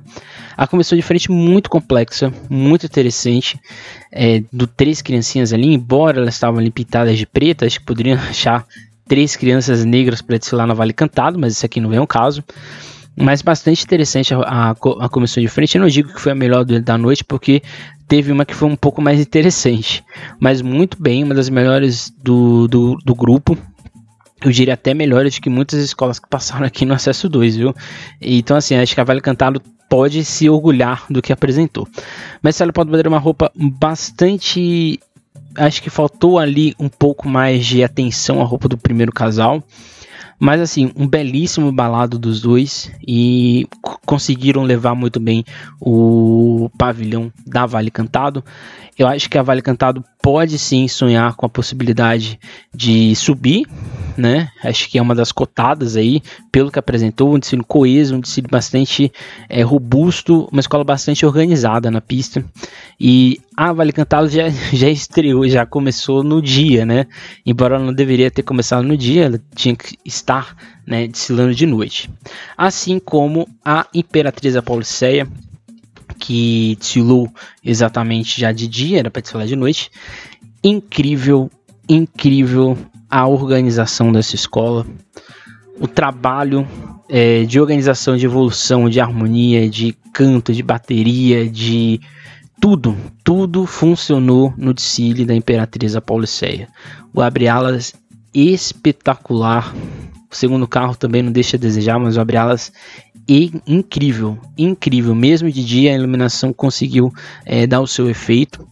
A 0.56 0.65
comissão 0.65 0.95
de 0.95 1.02
frente 1.02 1.30
muito 1.30 1.69
complexa, 1.69 2.32
muito 2.50 2.86
interessante, 2.86 3.60
é, 4.12 4.41
do 4.54 4.65
três 4.65 5.02
criancinhas 5.02 5.52
ali, 5.52 5.73
embora 5.73 6.19
elas 6.19 6.36
estavam 6.36 6.60
ali 6.60 6.71
pintadas 6.71 7.17
de 7.17 7.26
preto, 7.26 7.65
acho 7.65 7.80
que 7.80 7.86
poderiam 7.86 8.17
achar 8.30 8.65
três 9.08 9.36
crianças 9.36 9.84
negras 9.84 10.21
para 10.21 10.38
desfilar 10.38 10.65
na 10.65 10.73
Vale 10.73 10.93
Cantado, 10.93 11.38
mas 11.38 11.54
isso 11.54 11.65
aqui 11.65 11.82
não 11.82 11.93
é 11.93 12.00
um 12.00 12.08
caso. 12.08 12.43
Mas 13.20 13.42
bastante 13.42 13.84
interessante 13.84 14.32
a, 14.32 14.38
a, 14.38 14.70
a, 14.72 15.10
comissão 15.10 15.42
de 15.42 15.50
frente. 15.50 15.76
Eu 15.76 15.82
não 15.82 15.90
digo 15.90 16.14
que 16.14 16.22
foi 16.22 16.32
a 16.32 16.36
melhor 16.36 16.64
da 16.64 16.98
noite, 17.00 17.24
porque 17.24 17.64
teve 18.08 18.32
uma 18.32 18.46
que 18.46 18.54
foi 18.54 18.70
um 18.70 18.76
pouco 18.76 19.02
mais 19.02 19.20
interessante. 19.20 20.04
Mas 20.40 20.62
muito 20.62 21.02
bem, 21.02 21.24
uma 21.24 21.34
das 21.34 21.50
melhores 21.50 22.14
do, 22.22 22.68
do, 22.68 22.96
do 23.04 23.16
grupo. 23.16 23.58
Eu 24.40 24.52
diria 24.52 24.76
até 24.76 24.94
melhores 24.94 25.40
que 25.40 25.50
muitas 25.50 25.84
escolas 25.84 26.20
que 26.20 26.30
passaram 26.30 26.64
aqui 26.64 26.86
no 26.86 26.94
Acesso 26.94 27.28
2, 27.28 27.56
viu? 27.56 27.74
Então, 28.22 28.56
assim, 28.56 28.76
acho 28.76 28.94
que 28.94 29.02
a 29.02 29.04
Vale 29.04 29.20
Cantado 29.20 29.60
pode 29.90 30.24
se 30.24 30.48
orgulhar 30.48 31.06
do 31.10 31.22
que 31.22 31.34
apresentou. 31.34 31.88
Mas 32.42 32.62
ela 32.62 32.72
pode 32.72 32.92
ter 32.92 33.08
uma 33.08 33.18
roupa 33.18 33.52
bastante. 33.56 35.00
Acho 35.56 35.82
que 35.82 35.90
faltou 35.90 36.38
ali 36.38 36.76
um 36.80 36.88
pouco 36.88 37.28
mais 37.28 37.66
de 37.66 37.84
atenção 37.84 38.42
à 38.42 38.44
roupa 38.44 38.68
do 38.68 38.78
primeiro 38.78 39.12
casal. 39.12 39.64
Mas 40.39 40.62
assim, 40.62 40.91
um 40.95 41.08
belíssimo 41.08 41.71
balado 41.71 42.19
dos 42.19 42.41
dois 42.41 42.91
e 43.06 43.67
conseguiram 44.06 44.63
levar 44.63 44.93
muito 44.93 45.19
bem 45.19 45.43
o 45.80 46.69
pavilhão 46.78 47.32
da 47.45 47.65
Vale 47.65 47.89
Cantado. 47.89 48.43
Eu 48.98 49.08
acho 49.08 49.30
que 49.30 49.38
a 49.38 49.44
Vale 49.44 49.62
Cantado 49.62 50.04
pode 50.22 50.58
sim 50.58 50.88
sonhar 50.88 51.36
com 51.36 51.46
a 51.46 51.50
possibilidade 51.50 52.40
de 52.74 53.16
subir, 53.16 53.68
né? 54.18 54.50
Acho 54.64 54.90
que 54.90 54.98
é 54.98 55.02
uma 55.02 55.14
das 55.14 55.32
cotadas 55.32 55.96
aí, 55.96 56.22
pelo 56.52 56.72
que 56.72 56.80
apresentou, 56.80 57.36
um 57.36 57.40
desfile 57.40 57.64
coeso, 57.64 58.16
um 58.16 58.20
desfile 58.20 58.48
bastante 58.48 59.12
é, 59.48 59.62
robusto, 59.62 60.50
uma 60.52 60.60
escola 60.60 60.84
bastante 60.84 61.26
organizada 61.26 61.92
na 61.92 62.02
pista. 62.02 62.44
E 63.00 63.40
a 63.56 63.72
Vale 63.72 63.94
Cantado 63.94 64.28
já, 64.28 64.50
já 64.74 64.90
estreou, 64.90 65.48
já 65.48 65.66
começou 65.66 66.24
no 66.24 66.42
dia, 66.42 66.86
né? 66.86 67.06
Embora 67.46 67.76
ela 67.76 67.86
não 67.86 67.94
deveria 67.94 68.32
ter 68.32 68.42
começado 68.42 68.84
no 68.84 68.98
dia, 68.98 69.26
ela 69.26 69.42
tinha 69.56 69.76
que 69.76 69.96
estar 70.04 70.56
né, 70.86 71.08
desfilando 71.08 71.54
de 71.54 71.66
noite. 71.66 72.10
Assim 72.58 72.98
como 72.98 73.48
a 73.64 73.86
Imperatriz 73.94 74.56
Apauliceia, 74.56 75.28
que 76.20 76.76
desfilou 76.80 77.30
exatamente 77.64 78.40
já 78.40 78.52
de 78.52 78.68
dia, 78.68 79.00
era 79.00 79.12
para 79.12 79.22
desfilar 79.22 79.48
de 79.48 79.56
noite. 79.56 79.90
Incrível, 80.64 81.50
incrível 81.88 82.78
a 83.10 83.28
organização 83.28 84.12
dessa 84.12 84.36
escola, 84.36 84.86
o 85.80 85.88
trabalho 85.88 86.68
é, 87.10 87.44
de 87.44 87.60
organização, 87.60 88.18
de 88.18 88.26
evolução, 88.26 88.90
de 88.90 89.00
harmonia, 89.00 89.70
de 89.70 89.96
canto, 90.12 90.52
de 90.52 90.64
bateria, 90.64 91.48
de 91.48 92.02
tudo, 92.60 92.98
tudo 93.24 93.66
funcionou 93.66 94.54
no 94.58 94.74
desfile 94.74 95.26
da 95.26 95.36
Imperatriz 95.36 95.96
Apauliceia. 95.96 96.68
O 97.14 97.22
abre-alas 97.22 97.94
espetacular. 98.34 99.74
O 100.30 100.36
segundo 100.36 100.68
carro 100.68 100.96
também 100.96 101.22
não 101.22 101.32
deixa 101.32 101.56
a 101.56 101.60
desejar, 101.60 102.00
mas 102.00 102.18
o 102.18 102.22
abre-alas 102.22 102.72
e 103.28 103.52
incrível, 103.68 104.38
incrível. 104.58 105.13
Mesmo 105.13 105.52
de 105.52 105.63
dia 105.63 105.92
a 105.92 105.96
iluminação 105.96 106.54
conseguiu 106.54 107.13
é, 107.46 107.68
dar 107.68 107.82
o 107.82 107.88
seu 107.88 108.10
efeito. 108.10 108.66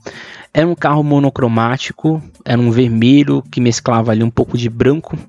Era 0.58 0.66
um 0.66 0.74
carro 0.74 1.04
monocromático, 1.04 2.24
era 2.46 2.62
um 2.62 2.72
vermelho 2.72 3.44
que 3.52 3.60
mesclava 3.60 4.14
ali 4.14 4.24
um 4.24 4.30
pouco 4.30 4.58
de 4.58 4.70
branco, 4.70 5.20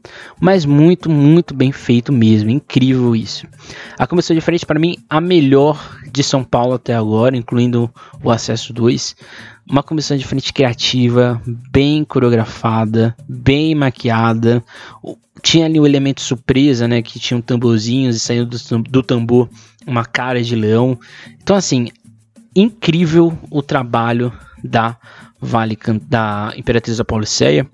mas 0.40 0.64
muito, 0.64 1.10
muito 1.10 1.52
bem 1.52 1.72
feito 1.72 2.12
mesmo, 2.12 2.48
incrível 2.48 3.16
isso. 3.16 3.44
A 3.98 4.06
comissão 4.06 4.36
de 4.36 4.40
frente 4.40 4.64
para 4.64 4.78
mim 4.78 4.98
a 5.10 5.20
melhor 5.20 5.98
de 6.12 6.22
São 6.22 6.44
Paulo 6.44 6.74
até 6.74 6.94
agora, 6.94 7.36
incluindo 7.36 7.90
o 8.22 8.30
acesso 8.30 8.72
2. 8.72 9.16
Uma 9.68 9.82
comissão 9.82 10.16
de 10.16 10.24
frente 10.24 10.52
criativa, 10.52 11.42
bem 11.72 12.04
coreografada, 12.04 13.12
bem 13.28 13.74
maquiada. 13.74 14.62
Tinha 15.42 15.66
ali 15.66 15.80
o 15.80 15.86
elemento 15.86 16.20
surpresa, 16.20 16.86
né? 16.86 17.02
Que 17.02 17.18
tinha 17.18 17.36
um 17.36 17.42
tamborzinhos 17.42 18.14
e 18.14 18.20
saindo 18.20 18.46
do, 18.46 18.78
do 18.78 19.02
tambor 19.02 19.48
uma 19.84 20.04
cara 20.04 20.40
de 20.40 20.54
leão. 20.54 20.96
Então, 21.42 21.56
assim, 21.56 21.88
incrível 22.54 23.36
o 23.50 23.60
trabalho 23.60 24.32
da 24.66 24.96
Vale 25.40 25.78
da 26.02 26.52
Imperatriz 26.56 26.98
da. 27.00 27.66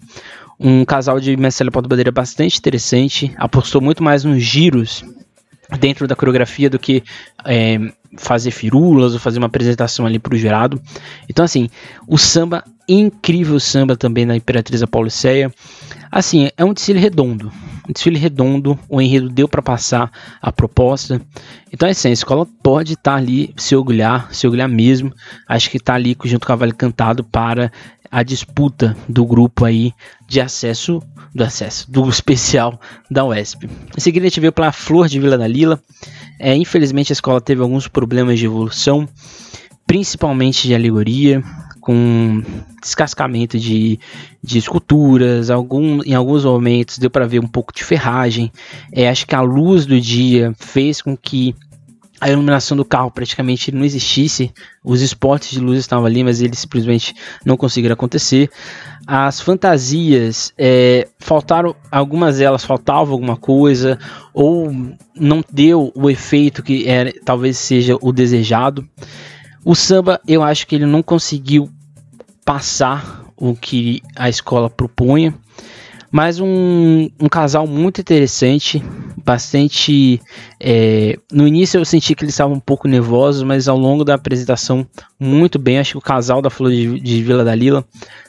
Um 0.58 0.84
casal 0.84 1.18
de 1.18 1.36
mestre 1.36 1.64
Leopoldo 1.64 1.88
Bandeira 1.88 2.12
bastante 2.12 2.58
interessante, 2.58 3.32
apostou 3.36 3.80
muito 3.80 4.02
mais 4.02 4.24
nos 4.24 4.42
giros 4.42 5.04
dentro 5.78 6.06
da 6.06 6.14
coreografia 6.14 6.68
do 6.68 6.78
que 6.78 7.02
é, 7.44 7.78
fazer 8.16 8.50
firulas 8.50 9.14
ou 9.14 9.18
fazer 9.18 9.38
uma 9.38 9.46
apresentação 9.46 10.06
ali 10.06 10.18
para 10.18 10.34
o 10.34 10.38
jurado. 10.38 10.80
Então, 11.28 11.44
assim, 11.44 11.68
o 12.06 12.18
samba, 12.18 12.62
incrível 12.88 13.58
samba 13.58 13.96
também 13.96 14.26
na 14.26 14.36
Imperatriz 14.36 14.82
da. 14.82 15.52
Assim, 16.10 16.50
é 16.56 16.64
um 16.64 16.74
desfile 16.74 16.98
redondo. 16.98 17.50
Desfile 17.92 18.18
redondo, 18.18 18.78
o 18.88 19.00
enredo 19.00 19.28
deu 19.28 19.48
para 19.48 19.62
passar 19.62 20.10
a 20.40 20.50
proposta. 20.50 21.20
Então, 21.72 21.88
assim, 21.88 22.08
a 22.08 22.12
escola 22.12 22.46
pode 22.62 22.94
estar 22.94 23.12
tá 23.12 23.16
ali, 23.16 23.52
se 23.56 23.76
orgulhar, 23.76 24.32
se 24.32 24.46
orgulhar 24.46 24.68
mesmo. 24.68 25.12
Acho 25.46 25.70
que 25.70 25.76
está 25.76 25.94
ali 25.94 26.16
junto 26.24 26.46
com 26.46 26.52
a 26.52 26.56
Vale 26.56 26.72
Cantado 26.72 27.24
para 27.24 27.70
a 28.10 28.22
disputa 28.22 28.94
do 29.08 29.24
grupo 29.24 29.64
aí 29.64 29.94
de 30.28 30.38
acesso 30.40 31.02
do 31.34 31.42
acesso 31.42 31.90
do 31.90 32.06
especial 32.10 32.78
da 33.10 33.24
UESP. 33.24 33.68
Em 33.96 34.00
seguida 34.00 34.26
a 34.26 34.28
gente 34.28 34.40
veio 34.40 34.52
para 34.52 34.68
a 34.68 34.72
Flor 34.72 35.08
de 35.08 35.18
Vila 35.18 35.38
da 35.38 35.46
Lila. 35.46 35.82
É, 36.38 36.54
infelizmente 36.54 37.10
a 37.10 37.14
escola 37.14 37.40
teve 37.40 37.62
alguns 37.62 37.88
problemas 37.88 38.38
de 38.38 38.44
evolução, 38.44 39.08
principalmente 39.86 40.68
de 40.68 40.74
alegoria, 40.74 41.42
com 41.82 42.42
descascamento 42.80 43.58
de, 43.58 43.98
de 44.42 44.56
esculturas, 44.56 45.50
algum, 45.50 46.00
em 46.04 46.14
alguns 46.14 46.44
momentos 46.44 46.96
deu 46.96 47.10
para 47.10 47.26
ver 47.26 47.40
um 47.40 47.48
pouco 47.48 47.74
de 47.74 47.82
ferragem. 47.82 48.52
É, 48.92 49.08
acho 49.08 49.26
que 49.26 49.34
a 49.34 49.40
luz 49.40 49.84
do 49.84 50.00
dia 50.00 50.54
fez 50.56 51.02
com 51.02 51.16
que 51.16 51.54
a 52.20 52.30
iluminação 52.30 52.76
do 52.76 52.84
carro 52.84 53.10
praticamente 53.10 53.72
não 53.72 53.84
existisse, 53.84 54.52
os 54.84 55.02
esportes 55.02 55.50
de 55.50 55.58
luz 55.58 55.80
estavam 55.80 56.06
ali, 56.06 56.22
mas 56.22 56.40
eles 56.40 56.60
simplesmente 56.60 57.12
não 57.44 57.56
conseguiram 57.56 57.94
acontecer. 57.94 58.48
As 59.04 59.40
fantasias, 59.40 60.52
é, 60.56 61.08
faltaram, 61.18 61.74
algumas 61.90 62.38
delas 62.38 62.64
faltava 62.64 63.10
alguma 63.10 63.36
coisa, 63.36 63.98
ou 64.32 64.72
não 65.16 65.42
deu 65.52 65.90
o 65.96 66.08
efeito 66.08 66.62
que 66.62 66.86
era, 66.86 67.12
talvez 67.24 67.58
seja 67.58 67.98
o 68.00 68.12
desejado. 68.12 68.88
O 69.64 69.74
samba, 69.74 70.20
eu 70.26 70.42
acho 70.42 70.66
que 70.66 70.74
ele 70.74 70.86
não 70.86 71.02
conseguiu 71.02 71.70
passar 72.44 73.24
o 73.36 73.54
que 73.54 74.02
a 74.16 74.28
escola 74.28 74.68
propunha. 74.68 75.34
Mas 76.12 76.38
um, 76.38 77.08
um 77.18 77.26
casal 77.26 77.66
muito 77.66 78.02
interessante, 78.02 78.84
bastante. 79.24 80.20
É, 80.60 81.18
no 81.32 81.48
início 81.48 81.78
eu 81.78 81.86
senti 81.86 82.14
que 82.14 82.22
eles 82.22 82.34
estavam 82.34 82.56
um 82.56 82.60
pouco 82.60 82.86
nervosos, 82.86 83.42
mas 83.42 83.66
ao 83.66 83.78
longo 83.78 84.04
da 84.04 84.14
apresentação, 84.14 84.86
muito 85.18 85.58
bem. 85.58 85.78
Acho 85.78 85.92
que 85.92 85.98
o 85.98 86.02
casal 86.02 86.42
da 86.42 86.50
Flor 86.50 86.70
de, 86.70 87.00
de 87.00 87.22
Vila 87.22 87.42
da 87.42 87.54
Lila, 87.54 87.82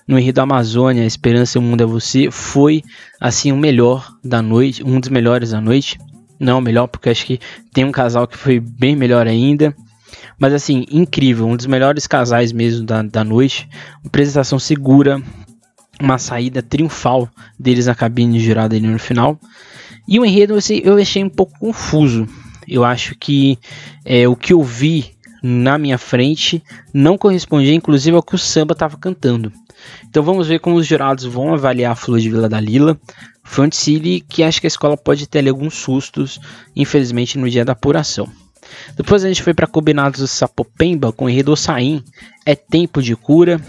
no 0.07 0.17
Rio 0.17 0.31
da 0.31 0.43
Amazônia, 0.43 1.03
Esperança 1.03 1.57
e 1.57 1.59
o 1.59 1.61
Mundo 1.61 1.83
é 1.83 1.85
Você, 1.85 2.31
foi 2.31 2.81
assim 3.19 3.51
o 3.51 3.57
melhor 3.57 4.13
da 4.23 4.41
noite, 4.41 4.81
um 4.81 4.97
dos 4.97 5.09
melhores 5.09 5.51
da 5.51 5.59
noite. 5.59 5.99
Não 6.39 6.59
o 6.59 6.61
melhor, 6.61 6.87
porque 6.87 7.09
acho 7.09 7.25
que 7.25 7.39
tem 7.73 7.83
um 7.83 7.91
casal 7.91 8.25
que 8.27 8.37
foi 8.37 8.61
bem 8.61 8.95
melhor 8.95 9.27
ainda. 9.27 9.75
Mas 10.43 10.53
assim, 10.53 10.83
incrível, 10.91 11.47
um 11.47 11.55
dos 11.55 11.67
melhores 11.67 12.05
casais 12.05 12.51
mesmo 12.51 12.85
da, 12.85 13.01
da 13.01 13.23
noite. 13.23 13.65
Apresentação 14.05 14.59
segura, 14.59 15.23
uma 16.01 16.17
saída 16.17 16.61
triunfal 16.61 17.29
deles 17.57 17.85
na 17.85 17.95
cabine 17.95 18.41
girada 18.41 18.75
ali 18.75 18.85
no 18.85 18.99
final. 18.99 19.39
E 20.05 20.19
o 20.19 20.25
enredo 20.25 20.57
eu 20.83 20.97
achei 20.97 21.23
um 21.23 21.29
pouco 21.29 21.57
confuso. 21.57 22.27
Eu 22.67 22.83
acho 22.83 23.15
que 23.17 23.57
é, 24.03 24.27
o 24.27 24.35
que 24.35 24.51
eu 24.51 24.61
vi 24.61 25.11
na 25.41 25.77
minha 25.77 25.97
frente 25.97 26.61
não 26.93 27.17
correspondia, 27.17 27.73
inclusive, 27.73 28.13
ao 28.13 28.21
que 28.21 28.35
o 28.35 28.37
samba 28.37 28.73
estava 28.73 28.97
cantando. 28.97 29.49
Então 30.09 30.21
vamos 30.23 30.49
ver 30.49 30.59
como 30.59 30.75
os 30.75 30.85
jurados 30.85 31.23
vão 31.23 31.53
avaliar 31.53 31.93
a 31.93 31.95
Flor 31.95 32.19
de 32.19 32.29
Vila 32.29 32.49
da 32.49 32.59
Lila. 32.59 32.99
Um 33.57 33.69
desfile 33.69 34.19
que 34.19 34.43
acho 34.43 34.59
que 34.59 34.67
a 34.67 34.75
escola 34.75 34.97
pode 34.97 35.25
ter 35.25 35.39
ali 35.39 35.47
alguns 35.47 35.75
sustos, 35.75 36.37
infelizmente, 36.75 37.37
no 37.37 37.49
dia 37.49 37.63
da 37.63 37.71
apuração. 37.71 38.29
Depois 38.95 39.23
a 39.23 39.27
gente 39.27 39.43
foi 39.43 39.53
para 39.53 39.67
Combinados 39.67 40.19
do 40.19 40.27
Sapopemba 40.27 41.11
com 41.11 41.25
o 41.25 41.29
enredo 41.29 41.51
Ossain. 41.51 42.03
É 42.45 42.55
tempo 42.55 43.01
de 43.01 43.15
cura 43.15 43.61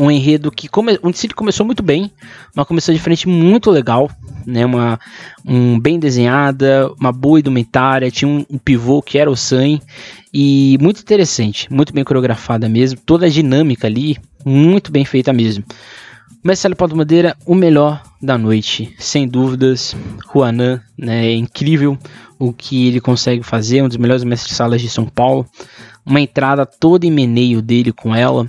um 0.00 0.10
enredo 0.10 0.50
que 0.50 0.66
come, 0.66 0.98
um 1.04 1.10
desfile 1.10 1.34
começou 1.34 1.66
muito 1.66 1.82
bem, 1.82 2.10
uma 2.56 2.64
começou 2.64 2.94
de 2.94 3.00
frente 3.00 3.28
muito 3.28 3.70
legal, 3.70 4.10
né, 4.46 4.64
uma 4.64 4.98
um 5.44 5.78
bem 5.78 5.98
desenhada, 5.98 6.90
uma 6.98 7.12
boa 7.12 7.38
indumentária, 7.38 8.10
tinha 8.10 8.26
um, 8.26 8.46
um 8.48 8.56
pivô 8.56 9.02
que 9.02 9.18
era 9.18 9.30
o 9.30 9.36
San 9.36 9.78
e 10.32 10.78
muito 10.80 11.02
interessante, 11.02 11.70
muito 11.70 11.92
bem 11.92 12.02
coreografada 12.02 12.66
mesmo, 12.66 12.98
toda 13.04 13.26
a 13.26 13.28
dinâmica 13.28 13.86
ali, 13.86 14.16
muito 14.42 14.90
bem 14.90 15.04
feita 15.04 15.34
mesmo. 15.34 15.64
Marcelo 16.42 16.74
Paulo 16.74 16.96
Madeira, 16.96 17.36
o 17.44 17.54
melhor 17.54 18.02
da 18.20 18.38
noite, 18.38 18.94
sem 18.98 19.28
dúvidas. 19.28 19.94
Juanan, 20.32 20.80
né, 20.96 21.26
é 21.26 21.34
incrível 21.34 21.98
o 22.38 22.50
que 22.50 22.88
ele 22.88 22.98
consegue 22.98 23.42
fazer, 23.42 23.82
um 23.82 23.88
dos 23.88 23.98
melhores 23.98 24.24
mestres 24.24 24.56
salas 24.56 24.80
de 24.80 24.88
São 24.88 25.04
Paulo. 25.04 25.46
Uma 26.04 26.20
entrada 26.20 26.64
toda 26.64 27.04
em 27.04 27.10
meneio 27.10 27.60
dele 27.60 27.92
com 27.92 28.14
ela, 28.14 28.48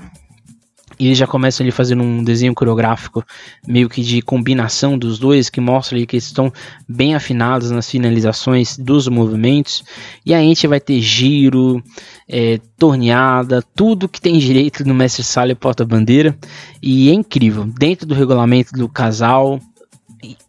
eles 1.06 1.18
já 1.18 1.28
começam 1.28 1.64
ali 1.64 1.72
fazendo 1.72 2.04
um 2.04 2.24
desenho 2.24 2.54
coreográfico 2.54 3.24
meio 3.68 3.90
que 3.90 4.02
de 4.02 4.22
combinação 4.22 4.98
dos 4.98 5.18
dois, 5.18 5.50
que 5.50 5.60
mostra 5.60 5.98
ali 5.98 6.06
que 6.06 6.16
eles 6.16 6.26
estão 6.26 6.52
bem 6.88 7.16
afinados 7.16 7.72
nas 7.72 7.90
finalizações 7.90 8.78
dos 8.78 9.08
movimentos. 9.08 9.84
E 10.26 10.34
aí 10.34 10.44
a 10.44 10.48
gente 10.48 10.68
vai 10.68 10.80
ter 10.80 11.00
giro, 11.02 11.84
é, 12.28 12.60
torneada, 12.78 13.64
tudo 13.76 14.10
que 14.10 14.22
tem 14.22 14.38
direito 14.38 14.88
no 14.88 14.94
mestre 14.94 15.24
sala 15.24 15.52
e 15.52 15.56
porta-bandeira. 15.56 16.38
E 16.82 17.10
é 17.10 17.14
incrível, 17.14 17.66
dentro 17.66 18.06
do 18.06 18.16
regulamento 18.16 18.74
do 18.74 18.88
casal, 18.88 19.60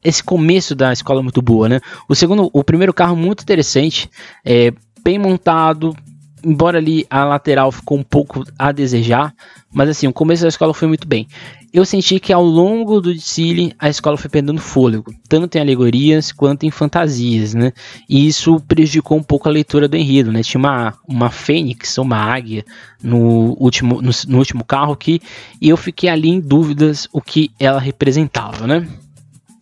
esse 0.04 0.22
começo 0.22 0.74
da 0.74 0.92
escola 0.92 1.20
é 1.20 1.22
muito 1.22 1.40
boa, 1.40 1.68
né? 1.68 1.80
O 2.08 2.14
segundo, 2.14 2.50
o 2.52 2.62
primeiro 2.62 2.92
carro 2.92 3.16
muito 3.16 3.42
interessante, 3.42 4.10
é, 4.44 4.72
bem 5.02 5.18
montado, 5.18 5.96
embora 6.44 6.78
ali 6.78 7.06
a 7.08 7.24
lateral 7.24 7.70
ficou 7.72 7.98
um 7.98 8.02
pouco 8.02 8.44
a 8.58 8.72
desejar, 8.72 9.34
mas 9.72 9.88
assim, 9.88 10.06
o 10.06 10.12
começo 10.12 10.42
da 10.42 10.48
escola 10.48 10.74
foi 10.74 10.88
muito 10.88 11.06
bem. 11.06 11.26
Eu 11.72 11.86
senti 11.86 12.20
que 12.20 12.32
ao 12.32 12.44
longo 12.44 13.00
do 13.00 13.14
desfile 13.14 13.74
a 13.78 13.88
escola 13.88 14.18
foi 14.18 14.28
perdendo 14.28 14.60
fôlego, 14.60 15.14
tanto 15.28 15.56
em 15.56 15.60
alegorias 15.60 16.30
quanto 16.30 16.64
em 16.64 16.70
fantasias, 16.70 17.54
né? 17.54 17.72
E 18.08 18.26
isso 18.26 18.60
prejudicou 18.60 19.16
um 19.16 19.22
pouco 19.22 19.48
a 19.48 19.52
leitura 19.52 19.88
do 19.88 19.96
enredo, 19.96 20.30
né? 20.30 20.42
Tinha 20.42 20.58
uma, 20.58 20.94
uma 21.08 21.30
fênix, 21.30 21.96
uma 21.96 22.18
águia 22.18 22.64
no 23.02 23.56
último, 23.58 24.02
no, 24.02 24.10
no 24.28 24.38
último 24.38 24.64
carro 24.64 24.94
que 24.94 25.20
eu 25.60 25.76
fiquei 25.76 26.10
ali 26.10 26.28
em 26.28 26.40
dúvidas 26.40 27.08
o 27.12 27.22
que 27.22 27.50
ela 27.58 27.80
representava, 27.80 28.66
né? 28.66 28.86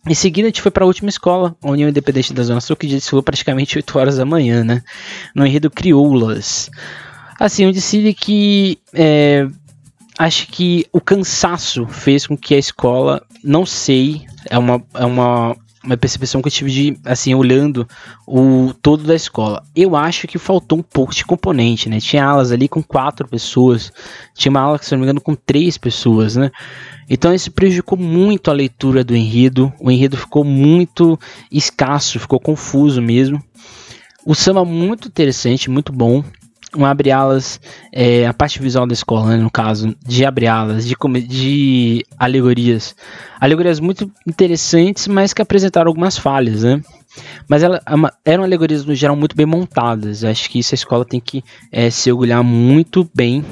Em 0.07 0.15
seguida, 0.15 0.47
a 0.47 0.49
gente 0.49 0.61
foi 0.61 0.71
para 0.71 0.83
a 0.83 0.87
última 0.87 1.09
escola, 1.09 1.55
a 1.61 1.69
União 1.69 1.87
Independente 1.87 2.33
da 2.33 2.41
Zona 2.43 2.59
Sul, 2.59 2.75
que 2.75 2.87
desfilou 2.87 3.21
praticamente 3.21 3.77
8 3.77 3.99
horas 3.99 4.17
da 4.17 4.25
manhã, 4.25 4.63
né? 4.63 4.83
No 5.35 5.45
enredo 5.45 5.69
Crioulas. 5.69 6.71
Assim, 7.39 7.67
um 7.67 7.71
desfile 7.71 8.13
que 8.13 8.79
é, 8.93 9.47
acho 10.17 10.47
que 10.47 10.87
o 10.91 10.99
cansaço 10.99 11.85
fez 11.87 12.25
com 12.25 12.35
que 12.35 12.55
a 12.55 12.57
escola, 12.57 13.25
não 13.43 13.65
sei, 13.65 14.25
é 14.49 14.57
uma, 14.57 14.83
é 14.95 15.05
uma, 15.05 15.55
uma 15.83 15.97
percepção 15.97 16.41
que 16.41 16.47
eu 16.47 16.51
tive 16.51 16.71
de, 16.71 16.97
assim, 17.05 17.33
olhando 17.33 17.87
o 18.27 18.73
todo 18.81 19.03
da 19.03 19.15
escola. 19.15 19.63
Eu 19.75 19.95
acho 19.95 20.27
que 20.27 20.37
faltou 20.37 20.79
um 20.79 20.83
pouco 20.83 21.13
de 21.13 21.25
componente, 21.25 21.89
né? 21.89 21.99
Tinha 21.99 22.23
alas 22.25 22.51
ali 22.51 22.67
com 22.67 22.83
quatro 22.83 23.27
pessoas, 23.27 23.91
tinha 24.35 24.51
uma 24.51 24.61
ala, 24.61 24.79
se 24.81 24.91
não 24.91 24.99
me 24.99 25.05
engano, 25.05 25.21
com 25.21 25.35
três 25.35 25.77
pessoas, 25.77 26.35
né? 26.35 26.51
Então 27.09 27.33
isso 27.33 27.51
prejudicou 27.51 27.97
muito 27.97 28.51
a 28.51 28.53
leitura 28.53 29.03
do 29.03 29.15
enredo. 29.15 29.73
O 29.79 29.89
enredo 29.89 30.15
ficou 30.15 30.43
muito 30.43 31.19
escasso, 31.51 32.19
ficou 32.19 32.39
confuso 32.39 33.01
mesmo. 33.01 33.43
O 34.23 34.35
samba 34.35 34.63
muito 34.63 35.07
interessante, 35.07 35.69
muito 35.69 35.91
bom. 35.91 36.23
Um 36.75 36.85
abre-alas, 36.85 37.59
é, 37.91 38.25
a 38.25 38.33
parte 38.33 38.61
visual 38.61 38.87
da 38.87 38.93
escola, 38.93 39.31
né, 39.31 39.37
no 39.37 39.51
caso, 39.51 39.95
de 40.05 40.25
abre-alas, 40.25 40.85
de, 40.85 40.95
de 41.27 42.05
alegorias. 42.17 42.95
Alegorias 43.39 43.79
muito 43.79 44.09
interessantes, 44.25 45.07
mas 45.07 45.33
que 45.33 45.41
apresentaram 45.41 45.89
algumas 45.89 46.17
falhas, 46.17 46.63
né? 46.63 46.81
Mas 47.47 47.61
ela, 47.61 47.81
eram 48.23 48.43
alegorias 48.43 48.85
no 48.85 48.95
geral 48.95 49.15
muito 49.15 49.35
bem 49.35 49.45
montadas. 49.45 50.23
Acho 50.23 50.49
que 50.49 50.59
isso 50.59 50.73
a 50.73 50.75
escola 50.75 51.03
tem 51.03 51.19
que 51.19 51.43
é, 51.71 51.89
se 51.89 52.09
orgulhar 52.09 52.43
muito 52.43 53.09
bem, 53.13 53.43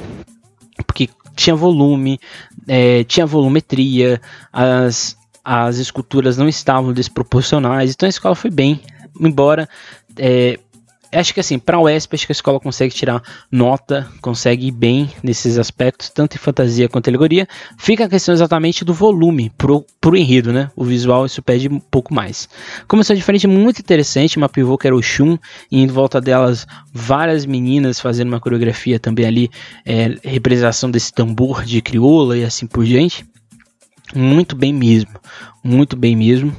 porque 0.88 1.10
tinha 1.36 1.56
volume, 1.56 2.20
é, 2.68 3.04
tinha 3.04 3.26
volumetria, 3.26 4.22
as, 4.52 5.18
as 5.44 5.78
esculturas 5.78 6.38
não 6.38 6.48
estavam 6.48 6.94
desproporcionais, 6.94 7.92
então 7.92 8.08
a 8.08 8.10
escola 8.10 8.36
foi 8.36 8.52
bem, 8.52 8.82
embora 9.20 9.68
é, 10.18 10.60
acho 11.12 11.34
que 11.34 11.40
assim, 11.40 11.58
para 11.58 11.78
a 11.78 11.82
UESP, 11.82 12.16
acho 12.16 12.26
que 12.26 12.32
a 12.32 12.34
escola 12.34 12.60
consegue 12.60 12.94
tirar 12.94 13.22
nota, 13.52 14.08
consegue 14.22 14.68
ir 14.68 14.72
bem 14.72 15.10
nesses 15.24 15.58
aspectos, 15.58 16.10
tanto 16.10 16.36
em 16.36 16.40
fantasia 16.40 16.88
quanto 16.88 17.08
em 17.08 17.12
alegoria. 17.12 17.48
Fica 17.78 18.06
a 18.06 18.10
questão 18.10 18.34
exatamente 18.34 18.86
do 18.86 18.94
volume 18.94 19.52
pro, 19.58 19.86
pro 20.00 20.16
enredo, 20.16 20.54
né? 20.54 20.70
O 20.76 20.84
visual 20.84 21.26
isso 21.26 21.42
pede 21.42 21.68
um 21.68 21.80
pouco 21.80 22.14
mais. 22.14 22.48
Começou 22.88 23.16
diferente, 23.16 23.48
muito 23.48 23.80
interessante, 23.80 24.38
uma 24.38 24.50
pivô 24.50 24.78
que 24.78 24.88
era 24.88 24.96
o 24.96 25.02
Shun, 25.02 25.38
e 25.72 25.82
em 25.82 25.88
volta 25.88 26.22
delas 26.22 26.68
várias 26.94 27.46
meninas 27.46 28.00
fazendo 28.00 28.28
uma 28.28 28.40
coreografia 28.40 29.00
também 29.00 29.26
ali, 29.26 29.52
é, 29.86 30.16
representação 30.24 30.92
desse 30.92 31.12
tambor 31.12 31.64
de 31.64 31.82
crioula 31.82 32.38
e 32.38 32.44
assim 32.44 32.68
por 32.68 32.86
diante. 32.86 33.26
Muito 34.16 34.56
bem 34.56 34.74
mesmo, 34.74 35.12
muito 35.64 35.96
bem 35.96 36.16
mesmo. 36.16 36.56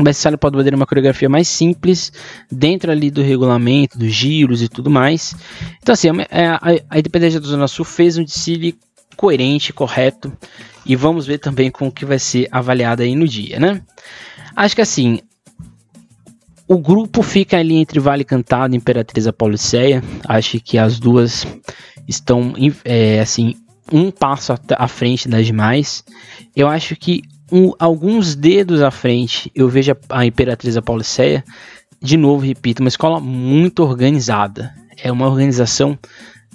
O 0.00 0.02
best-seller 0.02 0.38
pode 0.38 0.56
fazer 0.56 0.74
uma 0.74 0.86
coreografia 0.86 1.28
mais 1.28 1.46
simples, 1.46 2.10
dentro 2.50 2.90
ali 2.90 3.10
do 3.10 3.20
regulamento, 3.20 3.98
dos 3.98 4.10
giros 4.12 4.62
e 4.62 4.68
tudo 4.68 4.88
mais. 4.88 5.36
Então, 5.82 5.92
assim, 5.92 6.08
é, 6.30 6.46
a, 6.46 6.60
a 6.88 6.98
Independência 6.98 7.38
do 7.38 7.46
Zona 7.46 7.68
Sul 7.68 7.84
fez 7.84 8.16
um 8.16 8.24
desfile 8.24 8.78
coerente, 9.14 9.74
correto, 9.74 10.32
e 10.86 10.96
vamos 10.96 11.26
ver 11.26 11.36
também 11.36 11.70
como 11.70 11.92
que 11.92 12.06
vai 12.06 12.18
ser 12.18 12.48
avaliado 12.50 13.02
aí 13.02 13.14
no 13.14 13.28
dia, 13.28 13.60
né? 13.60 13.82
Acho 14.56 14.74
que 14.74 14.80
assim, 14.80 15.20
o 16.66 16.78
grupo 16.78 17.22
fica 17.22 17.58
ali 17.58 17.76
entre 17.76 18.00
Vale 18.00 18.24
Cantado 18.24 18.74
e 18.74 18.78
Imperatriz 18.78 19.26
Apoliceia. 19.26 20.02
Acho 20.26 20.58
que 20.60 20.78
as 20.78 20.98
duas 20.98 21.46
estão, 22.08 22.54
é, 22.84 23.20
assim, 23.20 23.54
um 23.92 24.10
passo 24.10 24.54
à 24.78 24.88
frente 24.88 25.28
das 25.28 25.44
demais. 25.44 26.02
Eu 26.56 26.68
acho 26.68 26.96
que 26.96 27.22
um, 27.52 27.72
alguns 27.78 28.34
dedos 28.34 28.82
à 28.82 28.90
frente, 28.90 29.50
eu 29.54 29.68
vejo 29.68 29.92
a, 29.92 30.20
a 30.20 30.26
Imperatriz 30.26 30.76
Apoliceia, 30.76 31.44
de 32.02 32.16
novo, 32.16 32.44
repito, 32.44 32.82
uma 32.82 32.88
escola 32.88 33.20
muito 33.20 33.82
organizada. 33.82 34.74
É 35.02 35.12
uma 35.12 35.28
organização 35.28 35.98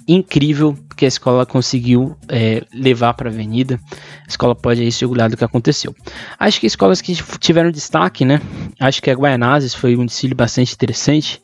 incrível 0.08 0.76
que 0.96 1.04
a 1.04 1.08
escola 1.08 1.44
conseguiu 1.44 2.16
é, 2.28 2.64
levar 2.72 3.14
para 3.14 3.28
a 3.28 3.32
avenida. 3.32 3.78
A 4.24 4.28
escola 4.28 4.54
pode 4.54 4.80
aí 4.80 4.90
se 4.90 5.04
orgulhar 5.04 5.28
do 5.28 5.36
que 5.36 5.44
aconteceu. 5.44 5.94
Acho 6.38 6.60
que 6.60 6.66
escolas 6.66 7.00
que 7.00 7.14
tiveram 7.38 7.70
destaque, 7.70 8.24
né? 8.24 8.40
Acho 8.78 9.02
que 9.02 9.10
a 9.10 9.14
Guaianazes 9.14 9.74
foi 9.74 9.96
um 9.96 10.06
desfile 10.06 10.34
bastante 10.34 10.72
interessante. 10.74 11.40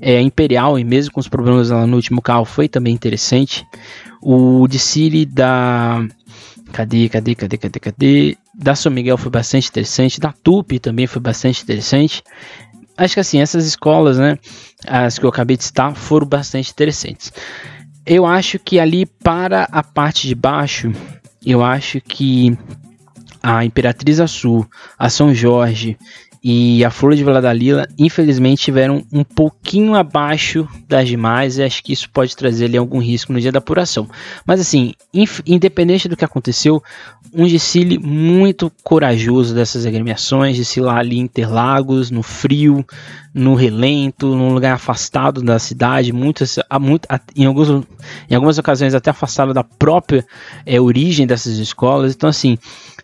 É, 0.00 0.16
a 0.18 0.22
Imperial, 0.22 0.78
e 0.78 0.84
mesmo 0.84 1.12
com 1.12 1.20
os 1.20 1.28
problemas 1.28 1.70
lá 1.70 1.86
no 1.86 1.96
último 1.96 2.22
carro, 2.22 2.44
foi 2.44 2.68
também 2.68 2.94
interessante. 2.94 3.66
O 4.20 4.66
desfile 4.66 5.24
da. 5.24 6.06
Cadê, 6.72 7.08
cadê, 7.08 7.34
cadê, 7.34 7.58
cadê, 7.58 7.80
cadê? 7.80 8.36
Da 8.56 8.74
São 8.74 8.90
Miguel 8.90 9.18
foi 9.18 9.30
bastante 9.30 9.68
interessante, 9.68 10.18
da 10.18 10.32
TUP 10.32 10.78
também 10.78 11.06
foi 11.06 11.20
bastante 11.20 11.62
interessante. 11.62 12.22
Acho 12.96 13.14
que 13.14 13.20
assim, 13.20 13.40
essas 13.40 13.66
escolas, 13.66 14.18
né, 14.18 14.38
as 14.86 15.18
que 15.18 15.24
eu 15.24 15.28
acabei 15.28 15.56
de 15.56 15.64
citar, 15.64 15.94
foram 15.94 16.26
bastante 16.26 16.70
interessantes. 16.70 17.30
Eu 18.06 18.24
acho 18.24 18.58
que 18.58 18.80
ali 18.80 19.04
para 19.04 19.64
a 19.64 19.82
parte 19.82 20.26
de 20.26 20.34
baixo, 20.34 20.90
eu 21.44 21.62
acho 21.62 22.00
que 22.00 22.56
a 23.42 23.64
Imperatriz 23.64 24.18
Sul, 24.30 24.66
a 24.98 25.10
São 25.10 25.34
Jorge 25.34 25.98
e 26.48 26.84
a 26.84 26.92
Flor 26.92 27.16
de 27.16 27.24
Vladalila, 27.24 27.88
infelizmente, 27.98 28.62
tiveram 28.62 29.02
um 29.12 29.24
pouquinho 29.24 29.96
abaixo 29.96 30.68
das 30.86 31.08
demais. 31.08 31.58
E 31.58 31.64
acho 31.64 31.82
que 31.82 31.92
isso 31.92 32.08
pode 32.08 32.36
trazer 32.36 32.66
ali 32.66 32.76
algum 32.76 33.00
risco 33.00 33.32
no 33.32 33.40
dia 33.40 33.50
da 33.50 33.58
apuração. 33.58 34.08
Mas 34.46 34.60
assim, 34.60 34.92
independente 35.44 36.06
do 36.06 36.16
que 36.16 36.24
aconteceu, 36.24 36.80
um 37.34 37.48
desfile 37.48 37.98
muito 37.98 38.70
corajoso 38.84 39.56
dessas 39.56 39.84
agremiações, 39.84 40.56
desfilar 40.56 40.98
ali 40.98 41.18
em 41.18 41.22
Interlagos, 41.22 42.12
no 42.12 42.22
frio, 42.22 42.86
no 43.34 43.54
relento, 43.54 44.34
num 44.34 44.54
lugar 44.54 44.74
afastado 44.74 45.42
da 45.42 45.58
cidade, 45.58 46.12
muitas, 46.12 46.58
muito, 46.80 47.06
em, 47.36 47.44
alguns, 47.44 47.68
em 48.30 48.34
algumas 48.34 48.56
ocasiões 48.56 48.94
até 48.94 49.10
afastado 49.10 49.52
da 49.52 49.62
própria 49.62 50.24
é, 50.64 50.80
origem 50.80 51.26
dessas 51.26 51.58
escolas. 51.58 52.14
Então, 52.14 52.30
assim, 52.30 52.56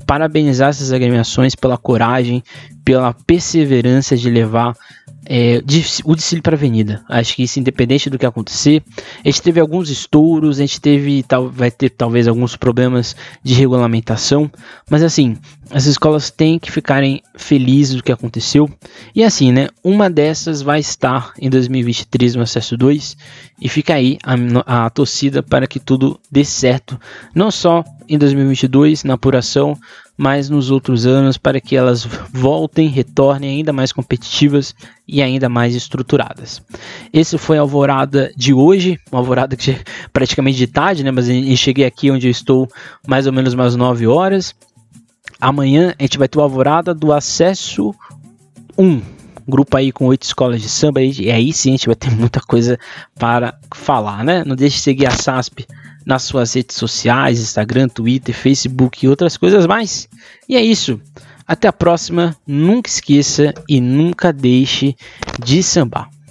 parabenizar 0.07 0.71
essas 0.71 0.93
agremiações 0.93 1.55
pela 1.55 1.77
coragem, 1.77 2.43
pela 2.85 3.13
perseverança 3.13 4.17
de 4.17 4.31
levar 4.31 4.77
é, 5.25 5.63
o 6.05 6.17
desfile 6.17 6.43
para 6.43 6.55
a 6.55 6.59
avenida. 6.59 7.05
Acho 7.09 7.37
que 7.37 7.43
isso, 7.45 7.61
independente 7.61 8.11
do 8.11 8.19
que 8.19 8.27
acontecer, 8.27 8.83
a 9.25 9.29
gente 9.29 9.43
teve 9.43 9.61
alguns 9.61 9.89
estouros, 9.89 10.59
a 10.59 10.63
gente 10.63 10.81
teve, 10.81 11.23
tal, 11.23 11.49
vai 11.49 11.71
ter 11.71 11.91
talvez 11.91 12.27
alguns 12.27 12.57
problemas 12.57 13.15
de 13.43 13.55
regulamentação, 13.55 14.51
mas 14.91 15.03
assim, 15.03 15.37
as 15.71 15.87
escolas 15.87 16.31
têm 16.31 16.59
que 16.59 16.71
ficarem 16.71 17.23
felizes 17.37 17.97
do 17.97 18.03
que 18.03 18.13
aconteceu. 18.13 18.69
E 19.15 19.23
assim, 19.23 19.53
né? 19.53 19.69
Uma 19.83 20.11
dessas 20.11 20.61
vai 20.61 20.81
estar 20.81 21.33
em 21.39 21.49
2023 21.49 22.35
no 22.35 22.43
acesso 22.43 22.77
2 22.77 23.17
e 23.61 23.69
fica 23.69 23.95
aí 23.95 24.19
a, 24.25 24.85
a 24.85 24.91
torcida 24.91 25.43
para 25.43 25.67
que 25.67 25.79
tudo 25.79 26.19
dê 26.31 26.45
certo, 26.45 27.01
não 27.35 27.51
só 27.51 27.85
em 28.09 28.19
2022 28.19 29.05
na 29.05 29.15
apuração, 29.15 29.79
mas 30.17 30.49
nos 30.49 30.71
outros 30.71 31.07
anos 31.07 31.37
para 31.37 31.61
que 31.61 31.77
elas 31.77 32.07
voltem, 32.33 32.89
retornem 32.89 33.57
ainda 33.57 33.73
mais 33.73 33.93
competitivas 33.93 34.75
e 35.07 35.23
ainda 35.23 35.49
mais 35.49 35.75
estruturadas. 35.75 36.63
Esse 37.13 37.39
foi 37.39 37.59
a 37.59 37.61
alvorada 37.61 38.33
de 38.37 38.53
hoje, 38.53 38.99
uma 39.11 39.21
alvorada 39.21 39.57
que 39.57 39.77
praticamente 40.13 40.59
de 40.59 40.67
tarde, 40.67 41.03
né? 41.03 41.11
Mas 41.11 41.29
eu 41.29 41.57
cheguei 41.57 41.85
aqui 41.85 42.11
onde 42.11 42.27
eu 42.27 42.31
estou 42.31 42.69
mais 43.07 43.27
ou 43.27 43.33
menos 43.33 43.55
umas 43.55 43.75
9 43.75 44.07
horas. 44.07 44.55
Amanhã 45.41 45.95
a 45.99 46.03
gente 46.03 46.19
vai 46.19 46.29
ter 46.29 46.39
o 46.39 46.43
alvorada 46.43 46.95
do 46.95 47.13
acesso 47.13 47.95
1 48.79 49.01
grupo 49.47 49.77
aí 49.77 49.91
com 49.91 50.07
oito 50.07 50.23
escolas 50.23 50.63
de 50.63 50.69
samba, 50.69 51.03
e 51.03 51.31
aí 51.31 51.53
sim 51.53 51.71
a 51.71 51.73
gente 51.73 51.87
vai 51.87 51.97
ter 51.97 52.11
muita 52.11 52.41
coisa 52.41 52.79
para 53.19 53.59
falar, 53.75 54.25
né? 54.25 54.45
Não 54.45 54.55
deixe 54.55 54.77
de 54.77 54.83
seguir 54.83 55.07
a 55.07 55.11
SASP 55.11 55.67
nas 56.05 56.23
suas 56.23 56.55
redes 56.55 56.77
sociais, 56.77 57.41
Instagram, 57.41 57.89
Twitter, 57.89 58.35
Facebook 58.35 59.05
e 59.05 59.09
outras 59.09 59.37
coisas 59.37 59.67
mais. 59.67 60.09
E 60.49 60.57
é 60.57 60.63
isso. 60.63 61.01
Até 61.47 61.69
a 61.69 61.73
próxima. 61.73 62.37
Nunca 62.47 62.89
esqueça 62.89 63.53
e 63.69 63.81
nunca 63.81 64.33
deixe 64.33 64.97
de 65.39 65.63
sambar. 65.63 66.13